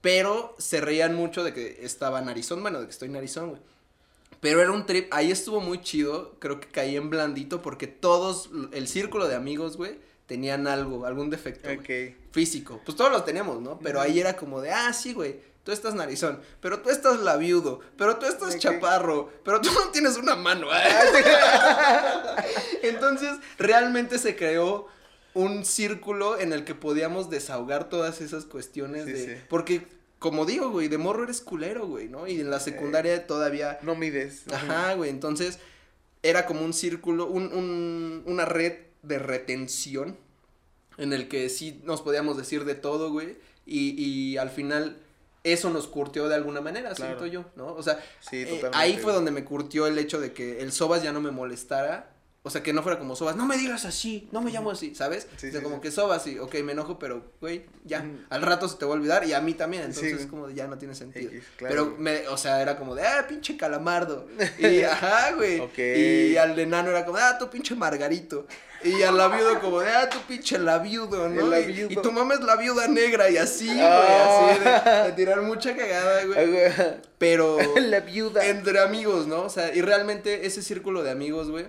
[0.00, 3.62] Pero se reían mucho de que estaba narizón, bueno, de que estoy narizón, güey.
[4.40, 8.50] Pero era un trip, ahí estuvo muy chido, creo que caí en blandito porque todos,
[8.72, 12.14] el círculo de amigos, güey, tenían algo, algún defecto, Ok.
[12.30, 12.80] Físico.
[12.84, 13.78] Pues todos los teníamos, ¿no?
[13.78, 17.80] Pero ahí era como de, ah, sí, güey, tú estás narizón, pero tú estás labiudo,
[17.96, 20.68] pero tú estás chaparro, pero tú no tienes una mano.
[22.82, 24.86] Entonces, realmente se creó
[25.34, 29.24] un círculo en el que podíamos desahogar todas esas cuestiones Sí, de...
[29.24, 29.42] sí.
[29.48, 29.86] Porque,
[30.18, 32.26] como digo, güey, de morro eres culero, güey, ¿no?
[32.26, 33.78] Y en la secundaria todavía...
[33.82, 34.44] No mides.
[34.52, 35.58] Ajá, güey, entonces
[36.22, 40.18] era como un círculo, un, un, una red de retención
[40.98, 44.98] en el que sí nos podíamos decir de todo, güey, y, y al final
[45.44, 47.18] eso nos curtió de alguna manera, Claro.
[47.18, 47.72] siento yo, ¿no?
[47.74, 51.02] O sea, Sí, eh, ahí fue donde me curtió el hecho de que el Sobas
[51.02, 52.10] ya no me molestara.
[52.44, 54.94] O sea, que no fuera como Sobas, no me digas así, no me llamo así,
[54.94, 55.26] ¿sabes?
[55.36, 55.82] Sí, o sea, sí, como sí.
[55.82, 58.16] que Sobas, y, ok, me enojo, pero, güey, ya, Ujú.
[58.30, 60.66] al rato se te va a olvidar, y a mí también, entonces como de ya
[60.66, 61.30] no tiene sentido.
[61.30, 64.26] X, claro, pero, me, o sea, era como de, ah, pinche calamardo,
[64.58, 68.46] y, ajá, güey, y al enano era como, ah, tu pinche margarito,
[68.84, 71.52] y al labiudo como de, ah, tu pinche labiudo, ¿no?
[71.52, 74.50] El Y- tu mamá es la viuda negra, y así, güey, Ah.
[74.50, 76.62] así, de, de tirar mucha cagada, güey,
[77.18, 77.58] pero...
[77.76, 78.46] La viuda.
[78.46, 79.42] Entre amigos, ¿no?
[79.42, 81.66] O sea, y realmente ese círculo de amigos, güey,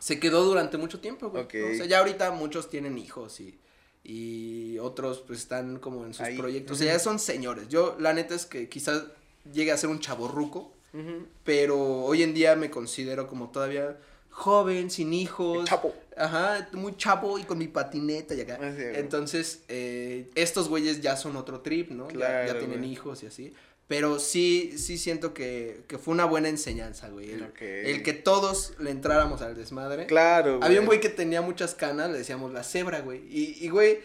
[0.00, 1.44] se quedó durante mucho tiempo, güey.
[1.44, 3.58] O sea, ya ahorita muchos tienen hijos y,
[4.02, 6.36] y otros pues están como en sus Ahí.
[6.36, 6.76] proyectos.
[6.76, 7.68] O sea, ya son señores.
[7.68, 9.04] Yo, la neta es que quizás
[9.50, 11.26] llegue a ser un chaborruco, Ujú.
[11.44, 13.96] pero hoy en día me considero como todavía
[14.34, 15.68] joven, sin hijos.
[15.68, 15.94] Chapo.
[16.16, 18.58] Ajá, muy chapo y con mi patineta y acá.
[18.60, 18.98] Así es.
[18.98, 22.08] Entonces, eh, estos güeyes ya son otro trip, ¿no?
[22.10, 22.92] Ya- ya, Claro, tienen güey.
[22.92, 23.52] hijos y así.
[23.86, 27.30] Pero sí, sí siento que, que fue una buena enseñanza, güey.
[27.32, 30.06] El, que todos le entráramos al desmadre.
[30.06, 33.20] Claro, Había un güey que tenía muchas canas, le decíamos la cebra, güey.
[33.28, 33.98] Y, y, güey,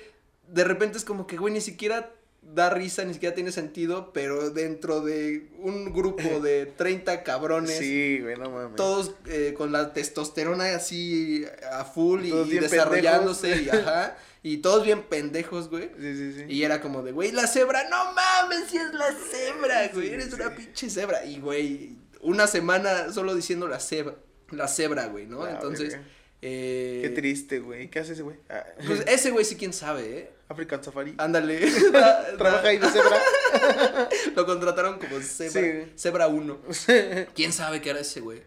[0.49, 4.49] de repente es como que, güey, ni siquiera da risa, ni siquiera tiene sentido, pero
[4.49, 8.75] dentro de un grupo de 30 cabrones, Sí, güey, no mames.
[8.75, 15.03] todos eh, con la testosterona así a full y, desarrollándose y ajá, y todos bien
[15.03, 15.91] pendejos, güey.
[15.99, 16.45] Sí, sí, sí.
[16.47, 20.13] Y era como de, güey, la cebra, no mames, si es la cebra, güey, Sí,
[20.13, 20.33] eres sí.
[20.35, 21.25] una pinche cebra.
[21.25, 24.15] Y, güey, una semana solo diciendo la cebra,
[24.51, 25.45] la cebra, güey, ¿no?
[25.45, 25.97] La Entonces,
[26.41, 27.89] eh, Qué triste, güey.
[27.89, 28.37] ¿Qué hace ese güey?
[28.49, 30.29] Ah, Pues ese güey sí quién sabe, ¿eh?
[30.49, 31.15] African Safari.
[31.17, 31.59] Ándale.
[32.37, 33.17] Trabaja ahí de cebra.
[34.35, 35.91] Lo contrataron como cebra, Sí.
[35.95, 36.59] cebra 1.
[37.33, 38.41] ¿Quién sabe qué era ese güey?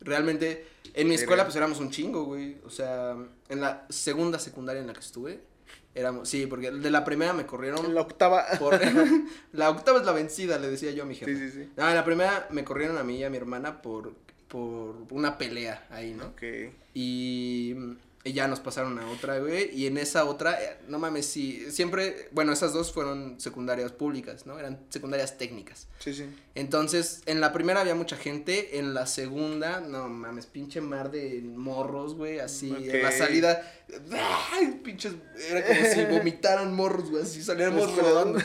[0.00, 2.58] Realmente, en mi escuela pues éramos un chingo, güey.
[2.64, 3.16] O sea,
[3.48, 5.40] en la segunda secundaria en la que estuve,
[5.94, 8.46] éramos, sí, porque de la primera me corrieron la octava.
[8.60, 8.78] por...
[9.52, 11.36] la octava es la vencida, le decía yo a mi jefe.
[11.36, 11.70] Sí, sí, sí.
[11.76, 14.14] No, en la primera me corrieron a mí y a mi hermana por,
[14.46, 16.26] por una pelea ahí, ¿no?
[16.26, 16.42] Ok.
[16.94, 17.74] Y,
[18.28, 19.70] y ya nos pasaron a otra, güey.
[19.74, 24.46] Y en esa otra, eh, no mames, sí, siempre, bueno, esas dos fueron secundarias públicas,
[24.46, 24.58] ¿no?
[24.58, 25.88] Eran secundarias técnicas.
[25.98, 26.26] Sí, sí.
[26.54, 31.40] Entonces, en la primera había mucha gente, en la segunda, no mames, pinche mar de
[31.42, 33.62] morros, güey, así, en la salida,
[34.52, 34.80] ¡ay!
[34.84, 35.12] pinches,
[35.48, 38.38] era como si vomitaran morros, güey, así saliéramos Pues, rodando.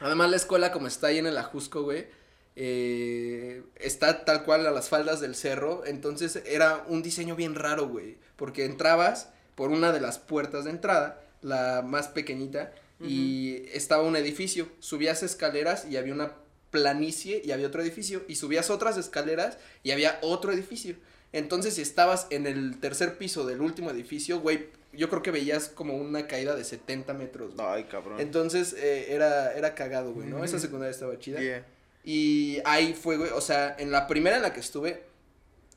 [0.00, 2.06] Además, la escuela, como está ahí en el Ajusco, güey,
[2.56, 7.88] eh, está tal cual a las faldas del cerro, entonces era un diseño bien raro,
[7.88, 12.72] güey, porque entrabas por una de las puertas de entrada, la más pequeñita,
[13.04, 16.34] y estaba un edificio, subías escaleras y había una
[16.70, 20.94] planicie y había otro edificio, y subías otras escaleras y había otro edificio.
[21.32, 25.68] Entonces, si estabas en el tercer piso del último edificio, güey, yo creo que veías
[25.68, 27.56] como una caída de 70 metros.
[27.56, 27.66] güey.
[27.66, 28.20] Ay, cabrón.
[28.20, 30.44] Entonces, eh, era, era cagado, güey, ¿no?
[30.44, 31.40] Esa secundaria estaba chida.
[31.40, 31.66] Yeah.
[32.04, 35.04] Y ahí fue, güey, o sea, en la primera en la que estuve,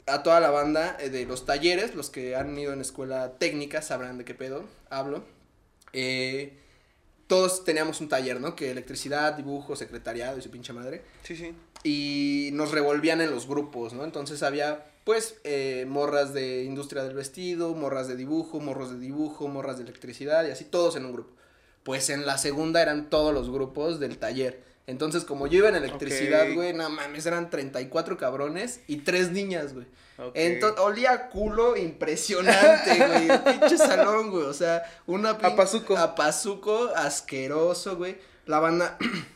[0.07, 3.81] a toda la banda eh, de los talleres, los que han ido en escuela técnica
[3.81, 5.23] sabrán de qué pedo hablo.
[5.93, 6.57] Eh,
[7.27, 8.55] todos teníamos un taller, ¿no?
[8.55, 11.03] Que electricidad, dibujo, secretariado y su pinche madre.
[11.23, 11.53] Sí, sí.
[11.83, 14.03] Y nos revolvían en los grupos, ¿no?
[14.03, 19.47] Entonces había, pues, eh, morras de industria del vestido, morras de dibujo, morros de dibujo,
[19.47, 21.31] morras de electricidad y así, todos en un grupo.
[21.83, 24.63] Pues en la segunda eran todos los grupos del taller.
[24.87, 29.73] Entonces, como yo iba en electricidad, güey, no mames, eran 34 cabrones y tres niñas,
[29.73, 29.87] güey.
[30.35, 33.43] Entonces, olía a culo impresionante, güey.
[33.59, 34.43] Pinche salón, güey.
[34.45, 35.97] O sea, una pin- Apazuco.
[35.97, 38.17] Apazuco asqueroso, güey.
[38.45, 38.97] La banda.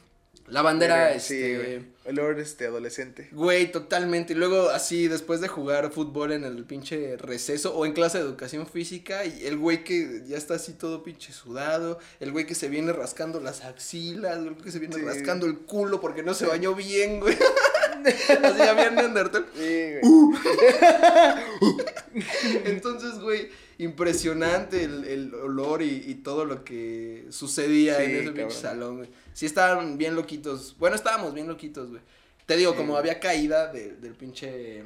[0.50, 1.82] la bandera, Sí, este.
[2.06, 3.30] Olor, este, adolescente.
[3.32, 4.34] Güey, totalmente.
[4.34, 8.24] Y luego, así, después de jugar fútbol en el pinche receso o en clase de
[8.24, 12.56] educación física, y el güey que ya está así todo pinche sudado, el güey que
[12.56, 15.02] se viene rascando las axilas, el güey que se viene Sí.
[15.02, 17.38] rascando el culo porque no se bañó bien, güey.
[18.44, 19.46] así ya bien Neandertal.
[19.56, 20.00] Sí, güey.
[20.04, 20.34] Uh.
[22.66, 28.32] Entonces, güey, impresionante el, el olor y, y todo lo que sucedía Sí, en ese
[28.32, 29.10] pinche salón, güey.
[29.34, 30.78] Sí estaban bien loquitos.
[30.78, 32.02] Bueno, estábamos bien loquitos, güey.
[32.46, 34.84] Te digo, Sí, como había caída de- del pinche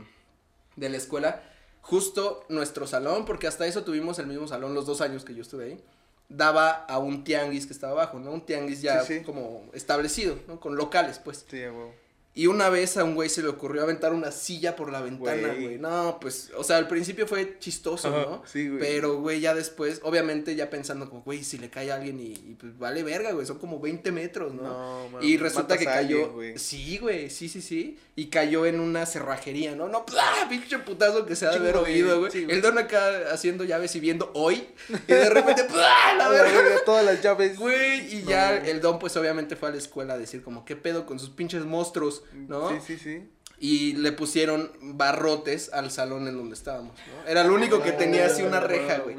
[0.76, 1.44] de la escuela,
[1.82, 5.42] justo nuestro salón, porque hasta eso tuvimos el mismo salón los dos años que yo
[5.42, 5.84] estuve ahí,
[6.30, 8.32] daba a un tianguis que estaba abajo, ¿no?
[8.32, 10.60] Un tianguis ya Sí, como establecido, ¿no?
[10.60, 11.46] Con locales, pues.
[11.50, 12.03] Sí, güey.
[12.36, 15.50] Y una vez a un güey se le ocurrió aventar una silla por la ventana,
[15.50, 15.62] Güey.
[15.64, 15.78] güey.
[15.78, 18.44] No, pues, o sea, al principio fue chistoso, Ajá, ¿no?
[18.46, 18.80] sí, güey.
[18.80, 22.32] Pero, güey, ya después, obviamente ya pensando como, güey, si le cae a alguien y,
[22.34, 24.64] y, pues vale verga, güey, son como 20 metros, ¿no?
[24.64, 26.58] No, mames, y resulta que cayó, alguien, güey.
[26.58, 29.88] sí, güey, sí, sí, sí, y cayó en una cerrajería, ¿no?
[29.88, 30.48] No, ¡ah!
[30.50, 32.32] pinche putazo que se ha de haber oído, güey.
[32.32, 32.56] sí, güey.
[32.56, 34.68] El don acá haciendo llaves y viendo hoy,
[35.08, 36.16] y de repente, ¡ah!
[36.18, 36.82] La verga.
[36.84, 37.60] todas las llaves.
[37.60, 40.66] Güey, y No, ya el don pues obviamente fue a la escuela a decir como,
[40.66, 42.70] ¿qué pedo con sus pinches monstruos, no?
[42.70, 43.30] Sí, sí, sí.
[43.60, 47.30] Y le pusieron barrotes al salón en donde estábamos, ¿no?
[47.30, 49.16] Era el único que tenía así una reja, güey.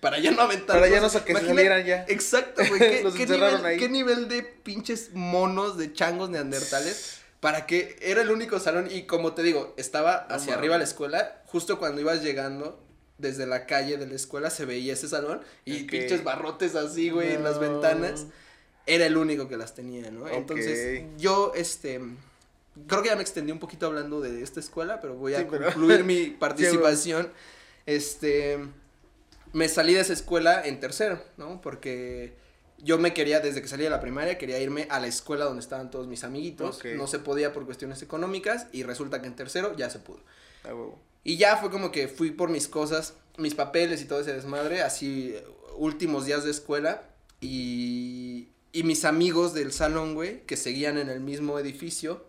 [0.00, 0.76] Para ya no aventar.
[0.76, 2.04] Para ya no se salieran ya.
[2.08, 2.78] Exacto, güey.
[2.78, 3.78] ¿Qué, Los qué encerraron nivel, ahí.
[3.78, 7.20] ¿Qué nivel de pinches monos, de changos neandertales?
[7.40, 11.42] Para que era el único salón y como te digo, estaba hacia arriba la escuela,
[11.46, 12.84] justo cuando ibas llegando
[13.16, 17.34] desde la calle de la escuela se veía ese salón y pinches barrotes así, güey,
[17.34, 18.26] en las ventanas.
[18.86, 20.26] Era el único que las tenía, ¿no?
[20.28, 22.00] Entonces, yo, este,
[22.86, 25.46] creo que ya me extendí un poquito hablando de esta escuela, pero voy a Sí,
[25.50, 27.30] pero- concluir mi participación.
[27.86, 28.58] Este,
[29.52, 31.60] me salí de esa escuela en tercero, ¿no?
[31.60, 32.34] Porque
[32.78, 35.60] yo me quería, desde que salí de la primaria, quería irme a la escuela donde
[35.60, 36.80] estaban todos mis amiguitos.
[36.96, 40.20] No se podía por cuestiones económicas y resulta que en tercero ya se pudo.
[40.64, 40.98] Huevo.
[41.24, 44.82] Y ya fue como que fui por mis cosas, mis papeles y todo ese desmadre,
[44.82, 45.34] así
[45.76, 47.02] últimos días de escuela
[47.40, 48.27] y,
[48.72, 52.26] y mis amigos del salón, güey, que seguían en el mismo edificio,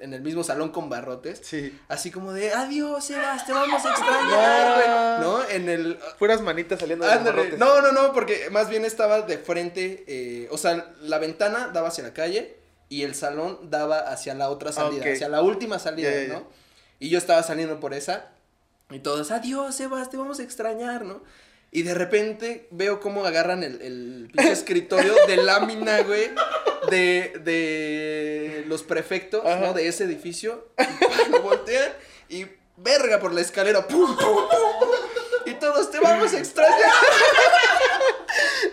[0.00, 1.78] en el mismo salón con barrotes, Sí.
[1.88, 5.48] así como de, adiós, Sebas, te vamos a extrañar, güey, ¿no?
[5.50, 5.98] En el...
[6.18, 7.58] Puras manitas saliendo de barrotes.
[7.58, 11.88] no, no, no, porque más bien estaba de frente, eh, o sea, la ventana daba
[11.88, 12.56] hacia la calle
[12.88, 16.10] y el salón daba hacia la otra salida, hacia la última salida.
[16.28, 16.48] ¿no?
[16.98, 18.30] Y yo estaba saliendo por esa
[18.90, 21.22] y todos, adiós, Sebas, te vamos a extrañar, ¿no?
[21.74, 26.30] Y de repente veo cómo agarran el, el pinche escritorio de lámina, güey,
[26.90, 29.58] de, de los prefectos, Ajá.
[29.58, 29.72] ¿no?
[29.72, 30.68] De ese edificio.
[30.78, 31.30] Y ¡pam!
[31.32, 31.90] lo voltean
[32.28, 32.44] y
[32.76, 33.88] verga por la escalera.
[33.88, 34.88] ¡pum, pum, pum!
[35.72, 36.78] Todos te vamos a extrañar.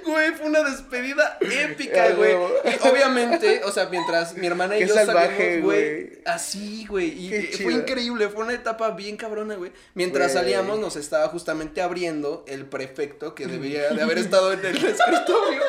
[0.06, 2.32] Güey, fue una despedida épica, güey.
[2.34, 7.26] Y obviamente, o sea, mientras mi hermana y Qué yo salvaje, salimos, güey, así, güey.
[7.26, 7.72] Y Qué fue chido.
[7.72, 9.72] increíble, fue una etapa bien cabrona, güey.
[9.94, 10.44] Mientras Güey.
[10.44, 15.62] salíamos, nos estaba justamente abriendo el prefecto que debería de haber estado en el escritorio.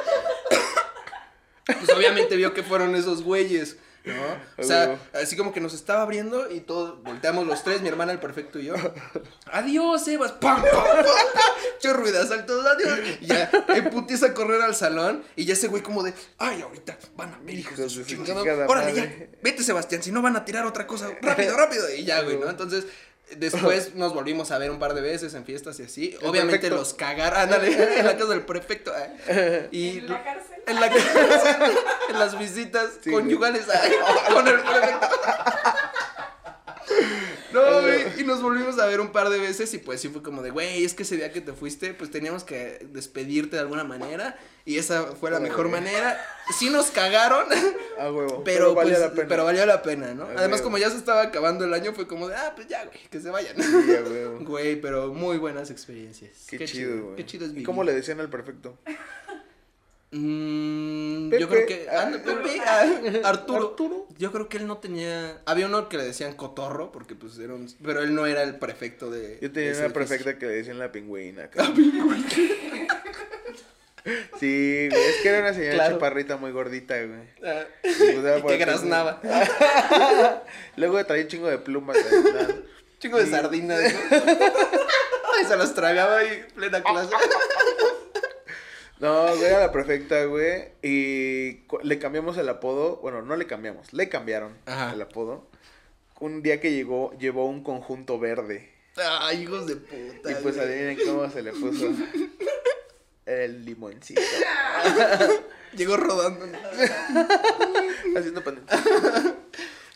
[1.66, 3.76] pues obviamente vio que fueron esos güeyes.
[4.04, 4.14] ¿No?
[4.56, 8.12] O sea, así como que nos estaba abriendo y todos volteamos los tres, mi hermana,
[8.12, 8.74] el perfecto y yo.
[9.52, 10.32] Adiós, Evas.
[10.32, 11.94] ¡Pam, pam, pam!
[11.96, 12.98] Ruidas altos, adiós.
[13.20, 16.98] Y ya empieza a correr al salón y ya ese güey como de, ay, ahorita
[17.16, 18.00] van a ver hijos de su
[18.68, 19.30] Órale, ya, madre".
[19.42, 21.08] vete, Sebastián, si no van a tirar otra cosa.
[21.22, 21.92] Rápido, rápido.
[21.94, 22.48] Y ya, güey, ¿no?
[22.50, 22.84] Entonces,
[23.36, 26.16] después nos volvimos a ver un par de veces en fiestas y así.
[26.20, 26.76] El Obviamente prefecto.
[26.76, 28.92] los cagaron, ándale, en la casa del prefecto.
[29.70, 30.62] Y En la cárcel.
[30.66, 31.72] en la cárcel,
[32.10, 33.66] en las visitas Sí, conyugales
[34.32, 35.08] con el prefecto.
[37.52, 40.22] No, güey, y nos volvimos a ver un par de veces y pues sí fue
[40.22, 43.62] como de, güey, es que ese día que te fuiste, pues teníamos que despedirte de
[43.62, 46.18] alguna manera y esa fue la mejor manera.
[46.58, 47.46] Sí nos cagaron,
[47.98, 48.42] huevo.
[48.44, 49.28] pero, valía pues, la pena.
[49.28, 50.24] pero valió la pena, ¿no?
[50.24, 50.64] A Además, huevo.
[50.64, 53.20] como ya se estaba acabando el año, fue como de, ah, pues ya, güey, que
[53.20, 53.56] se vayan.
[54.40, 56.46] Güey, pero muy buenas experiencias.
[56.48, 57.16] Qué, chido, güey.
[57.16, 57.66] Qué chido es ¿Y vivir.
[57.66, 58.78] cómo le decían al perfecto?
[60.12, 61.86] Mm, yo creo que.
[61.90, 63.68] Ah, ah, Pepe, ah, Arturo.
[63.70, 64.06] Arturo.
[64.18, 65.40] Yo creo que él no tenía.
[65.46, 67.72] Había uno que le decían cotorro, porque pues era un.
[67.84, 69.38] Pero él no era el prefecto de.
[69.40, 71.48] Yo tenía de una perfecta que le decían la pingüina.
[71.48, 72.26] cabrón.
[74.40, 75.92] Sí, güey, es que era una señora Claro.
[75.94, 77.20] chaparrita muy gordita, güey.
[77.44, 79.20] Ah, Y pues y que graznaba.
[80.76, 81.98] Luego traía un chingo de plumas.
[82.98, 83.30] Chico de Sí.
[83.30, 83.76] sardina.
[83.78, 83.82] ¿no?
[85.38, 87.10] Ay, se los tragaba ahí plena clase.
[89.00, 90.68] No, güey, era la perfecta, güey.
[90.82, 92.96] Y le cambiamos el apodo.
[92.98, 94.92] Bueno, no le cambiamos, le cambiaron Ajá.
[94.92, 95.46] el apodo.
[96.20, 98.70] Un día que llegó, llevó un conjunto verde.
[98.96, 100.30] Ay, hijos de puta.
[100.30, 100.66] Y pues güey.
[100.68, 101.88] adivinen cómo se le puso.
[103.24, 104.20] El limoncito.
[105.76, 106.46] Llegó rodando.
[108.16, 108.60] Haciendo pan.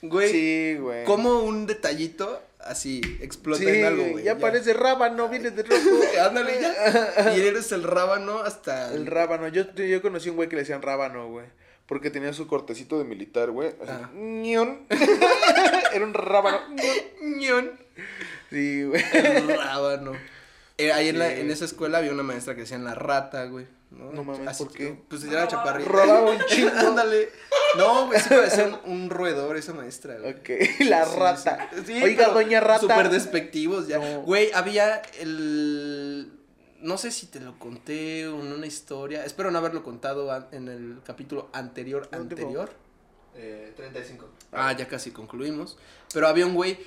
[0.02, 1.04] Güey, Sí, güey.
[1.04, 4.24] como un detallito así explota Sí, en algo, güey, güey.
[4.24, 6.00] ya parece rábano, viene de rojo.
[6.26, 7.34] Ándale ya.
[7.36, 8.92] Y eres el rábano hasta.
[8.92, 9.48] El rábano.
[9.48, 11.46] Yo, yo conocí un güey que le decían rábano, güey.
[11.86, 13.72] Porque tenía su cortecito de militar, güey.
[13.86, 14.10] Ah.
[14.14, 14.86] ñon.
[15.92, 16.60] Era un rábano.
[17.22, 17.72] Ñón.
[18.50, 19.04] Sí, güey.
[19.12, 20.12] El rábano.
[20.78, 23.66] Eh, ahí en, la, en esa escuela había una maestra que decía la rata, güey.
[23.96, 25.02] No, No mames, Así ¿por que, qué?
[25.08, 25.88] Pues era chaparrita.
[25.90, 26.70] Robaba un chingo.
[26.76, 27.28] Ándale.
[27.78, 30.32] No, güey, sí parecía un, un roedor esa maestra, güey.
[30.34, 30.48] Ok,
[30.80, 31.70] la Sí, rata.
[31.74, 31.82] sí.
[31.86, 32.80] Sí, Oiga, doña rata.
[32.80, 33.98] Súper despectivos ya.
[33.98, 34.22] No.
[34.22, 36.32] Güey, había el.
[36.80, 39.24] No sé si te lo conté en una historia.
[39.24, 42.08] Espero no haberlo contado en el capítulo anterior.
[42.12, 42.70] Anterior.
[43.36, 44.28] Eh, 35.
[44.52, 45.76] Ah, ya casi concluimos.
[46.12, 46.78] Pero había un güey.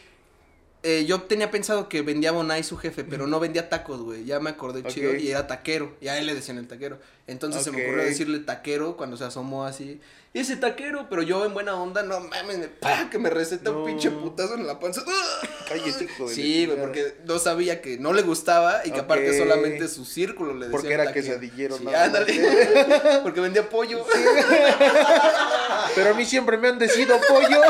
[0.90, 4.24] Eh, yo tenía pensado que vendía Bonai su jefe, pero no vendía tacos, güey.
[4.24, 5.96] Ya me acordé chido y era taquero.
[6.00, 6.98] Y a él le decían el taquero.
[7.28, 10.00] Entonces se me ocurrió decirle taquero cuando se asomó así.
[10.34, 13.10] Y ese taquero, pero yo en buena onda, no mames, me- ¡pa!
[13.10, 13.80] que me receta No.
[13.80, 15.04] un pinche putazo en la panza.
[15.68, 19.38] Cállate, hijo de Sí, güey, porque no sabía que no le gustaba y que aparte
[19.38, 20.72] solamente su círculo le decía.
[20.72, 22.08] Porque era quesadillero, Sí, nada más.
[22.08, 23.20] ándale.
[23.24, 24.06] porque vendía pollo.
[25.96, 27.62] Pero a mí siempre me han decido pollo.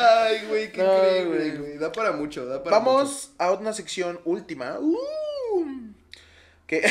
[0.00, 1.78] Ay, güey, qué No, increíble, güey.
[1.78, 2.92] Da para mucho, da para mucho.
[2.94, 4.78] Vamos a una sección última.
[4.80, 4.96] Uh,
[6.66, 6.80] que...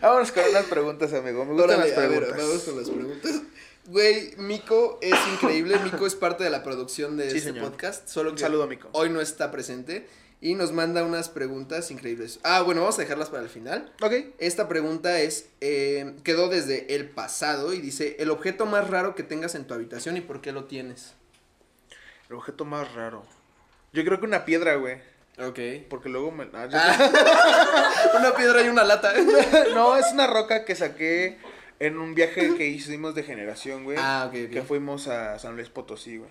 [0.00, 1.44] Vámonos con unas preguntas, amigo.
[1.44, 2.46] Me gustan Órale, las a ver, preguntas.
[2.46, 3.42] vamos con las preguntas.
[3.86, 5.78] Güey, Mico es increíble.
[5.80, 7.70] Mico es parte de la producción de Sí, este señor.
[7.70, 8.08] podcast.
[8.08, 8.88] Solo Un que saludo, Mico.
[8.92, 10.08] hoy no está presente.
[10.44, 12.40] Y nos manda unas preguntas increíbles.
[12.42, 13.92] Ah, bueno, vamos a dejarlas para el final.
[14.02, 14.12] Ok.
[14.38, 19.22] Esta pregunta es, eh, quedó desde el pasado y dice, el objeto más raro que
[19.22, 21.14] tengas en tu habitación y por qué lo tienes.
[22.28, 23.22] El objeto más raro.
[23.92, 24.96] Yo creo que una piedra, güey.
[25.38, 25.60] Ok.
[25.88, 26.48] Porque luego me.
[26.54, 29.12] ah, yo- una piedra y una lata.
[29.74, 31.38] no, es una roca que saqué
[31.78, 33.96] en un viaje que hicimos de generación, güey.
[34.00, 34.50] Ah, ok, ok.
[34.50, 36.30] Que fuimos a San Luis Potosí, güey.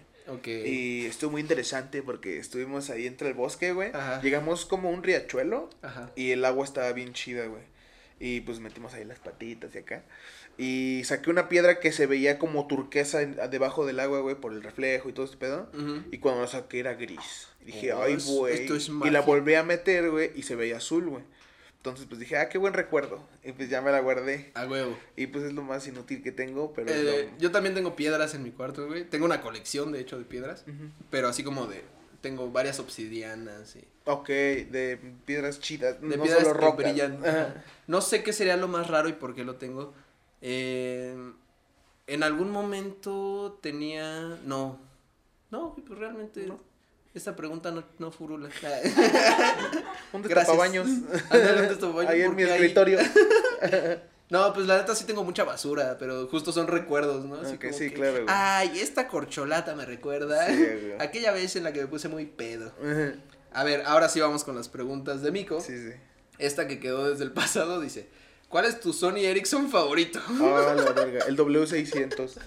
[0.68, 3.92] Y estuvo muy interesante porque estuvimos ahí entre el bosque, güey.
[4.22, 6.12] Llegamos como a un riachuelo Ajá.
[6.16, 7.64] y el agua estaba bien chida, güey.
[8.20, 10.04] Y pues metimos ahí las patitas y acá.
[10.58, 14.62] Y saqué una piedra que se veía como turquesa debajo del agua, güey, por el
[14.62, 15.72] reflejo y todo este pedo.
[16.12, 17.48] Y cuando la saqué era gris.
[17.62, 18.68] Y dije, Oh, ay, güey.
[18.72, 21.24] es Y la volví a meter, güey, y se veía azul, güey.
[21.82, 23.24] Entonces, pues dije, ah, qué buen recuerdo.
[23.44, 24.52] Y pues ya me la guardé.
[24.54, 24.96] A huevo.
[25.16, 26.92] Y pues es lo más inútil que tengo, pero...
[26.92, 29.04] Eh, lo- yo también tengo piedras en mi cuarto, güey.
[29.06, 30.64] Tengo una colección, de hecho, de piedras.
[31.10, 31.84] Pero así como de.
[32.22, 33.84] Tengo varias obsidianas y.
[34.06, 37.26] Ok, de piedras chidas, De no piedras solo que brillan.
[37.26, 37.64] Ajá.
[37.88, 39.92] No sé qué sería lo más raro y por qué lo tengo.
[40.42, 41.16] Eh,
[42.06, 44.38] en algún momento tenía.
[44.46, 44.80] No.
[45.50, 46.46] No, pues realmente.
[46.46, 46.60] No.
[47.14, 48.50] Esta pregunta no, no furula.
[50.14, 50.88] Un destapabaños.
[51.30, 53.00] Ándale, un destapabaños, Ahí en ¿por mi escritorio.
[54.32, 57.36] No, pues la neta sí tengo mucha basura, pero justo son recuerdos, ¿no?
[57.36, 58.26] Así Ok, como sí, que, claro, güey.
[58.30, 60.48] Ay, esta corcholata me recuerda.
[60.48, 60.66] Sí.
[61.00, 62.72] Aquella vez en la que me puse muy pedo.
[63.52, 65.60] A ver, ahora sí vamos con las preguntas de Miko.
[65.60, 65.92] Sí, sí.
[66.38, 68.08] Esta que quedó desde el pasado dice:
[68.48, 70.22] ¿Cuál es tu Sony Ericsson favorito?
[70.26, 71.26] Ah, la verga.
[71.28, 72.38] El W600.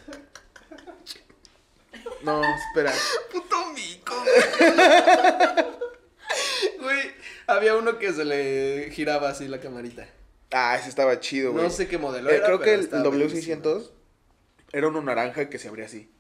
[2.24, 2.92] No, espera.
[3.32, 4.14] Puto Miko.
[6.80, 6.98] Güey,
[7.46, 10.06] había uno que se le giraba así la camarita.
[10.50, 11.64] Ah, ese estaba chido, güey.
[11.64, 12.46] No sé qué modelo Eh, era.
[12.46, 13.56] creo que el, estaba el buenísimo.
[13.62, 13.90] W600
[14.72, 16.10] era uno naranja que se abría así.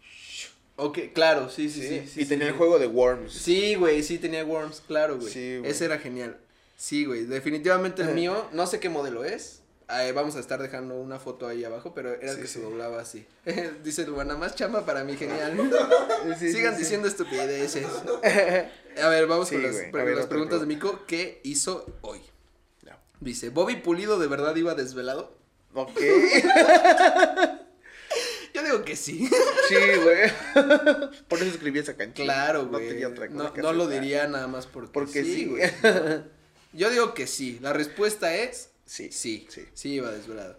[0.76, 2.08] Ok, claro, sí, sí, sí.
[2.12, 3.32] sí, y tenía el juego de Worms.
[3.32, 5.32] Sí, güey, sí tenía Worms, claro, güey.
[5.32, 5.70] Sí, güey.
[5.70, 6.36] Ese era genial.
[6.76, 9.60] Sí, güey, definitivamente el mío, no sé qué modelo es.
[9.90, 12.54] Eh, vamos a estar dejando una foto ahí abajo, pero era el Sí, que sí.
[12.54, 13.26] se doblaba así.
[13.84, 15.56] Dice Luana, más chamba para mí, genial.
[16.38, 17.84] Sí, Sigan diciendo estupideces.
[19.02, 20.66] A ver, vamos con las, ver, preguntas de.
[20.66, 21.04] Mico.
[21.06, 22.20] ¿Qué hizo hoy?
[23.20, 25.36] Dice, ¿Bobby Pulido de verdad iba desvelado?
[25.74, 25.98] Ok.
[28.54, 29.28] Yo digo que sí.
[29.68, 30.30] Sí, güey.
[31.28, 32.22] Por eso escribí esa cancha.
[32.22, 32.88] claro, No güey.
[32.88, 35.62] tenía otra cosa No, que no lo diría nada más porque, Porque sí, güey.
[36.72, 37.58] Yo digo que sí.
[37.60, 39.10] La respuesta es Sí.
[39.10, 39.46] sí.
[39.48, 39.64] Sí.
[39.72, 40.58] Sí iba desvelado.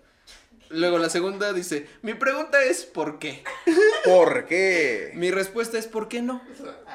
[0.70, 3.44] Luego la segunda dice, mi pregunta es ¿por qué?
[4.06, 5.12] ¿Por qué?
[5.16, 6.42] Mi respuesta es ¿por qué no?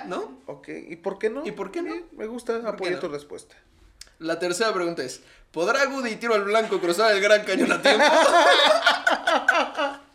[0.07, 0.41] ¿No?
[0.47, 0.69] Ok.
[0.89, 1.47] ¿Y por qué no?
[1.47, 1.95] ¿Y por qué no?
[2.13, 2.57] Me gusta.
[2.67, 2.99] Apoyo no?
[2.99, 3.55] tu respuesta.
[4.19, 8.05] La tercera pregunta es, ¿podrá Goody Tiro al Blanco cruzar el Gran Cañón a tiempo?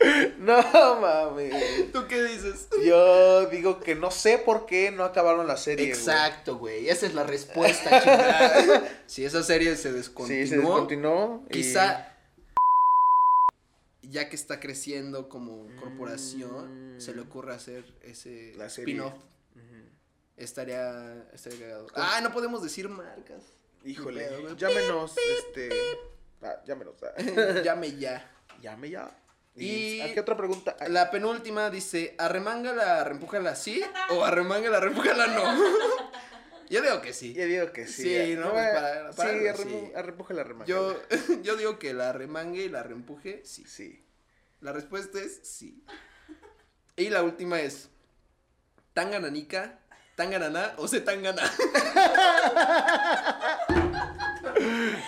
[0.38, 1.92] No mames.
[1.92, 2.68] ¿Tú qué dices?
[2.84, 5.88] Yo digo que no sé por qué no acabaron la serie.
[5.88, 6.88] Exacto, güey.
[6.88, 8.88] Esa es la respuesta, chingada.
[9.06, 11.44] Si esa serie se descontinuó, Sí, se descontinuó.
[11.48, 12.14] y- quizá
[14.02, 17.00] ya que está creciendo como corporación, Mm.
[17.00, 19.12] se le ocurra hacer ese spin-off.
[19.12, 19.84] Ujú.
[20.36, 21.86] Estaría, estaría cagado.
[21.94, 23.42] Ah, no podemos decir marcas.
[23.84, 24.26] Híjole,
[24.56, 25.68] llámenos, este.
[26.42, 26.94] Ah, llámenos.
[27.02, 27.14] ah.
[27.64, 28.30] Llame ya.
[28.62, 29.10] Llame ya.
[29.58, 30.76] Y- ¿Y a qué otra pregunta?
[30.80, 30.90] hay?
[30.90, 35.42] La penúltima dice, arremángala, arrempújala sí o arremángala, arrempújala no.
[36.70, 37.32] Yo digo que sí.
[37.32, 38.02] Yo digo que sí.
[38.02, 38.48] Sí, ah, ¿no?
[38.60, 39.38] eh, Para- para sí.
[40.66, 41.00] Yo,
[41.42, 43.64] yo digo que la remangue y la reempuje, sí.
[43.66, 44.04] Sí.
[44.60, 45.82] La respuesta es sí.
[46.96, 47.88] Y la última es,
[48.92, 49.78] ¿tangananica,
[50.16, 51.42] tangananá o se tangana?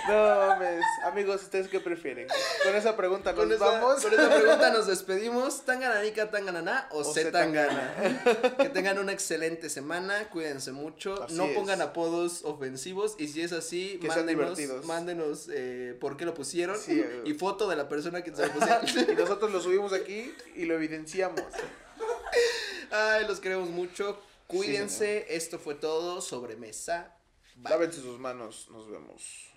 [0.08, 0.84] No mames.
[1.04, 2.28] Amigos, ¿ustedes qué prefieren?
[2.64, 4.02] Con esa pregunta nos Con esa, vamos.
[4.02, 5.64] con esa pregunta nos despedimos.
[5.64, 7.94] ¿Tangananica, tangananá o, O se tangana?
[8.58, 11.54] que tengan una excelente semana, cuídense mucho, Así no es.
[11.56, 16.78] pongan apodos ofensivos y si es así, Que mándenos, mándenos eh, por qué lo pusieron
[16.78, 17.22] Sí, eh.
[17.24, 18.80] y foto de la persona que se lo pusieron.
[19.10, 21.42] Y nosotros lo subimos aquí y lo evidenciamos.
[22.90, 24.20] Ay, los queremos mucho.
[24.46, 27.14] Cuídense, esto fue todo sobre mesa.
[27.62, 28.68] Lávense sus manos.
[28.70, 29.49] Nos vemos.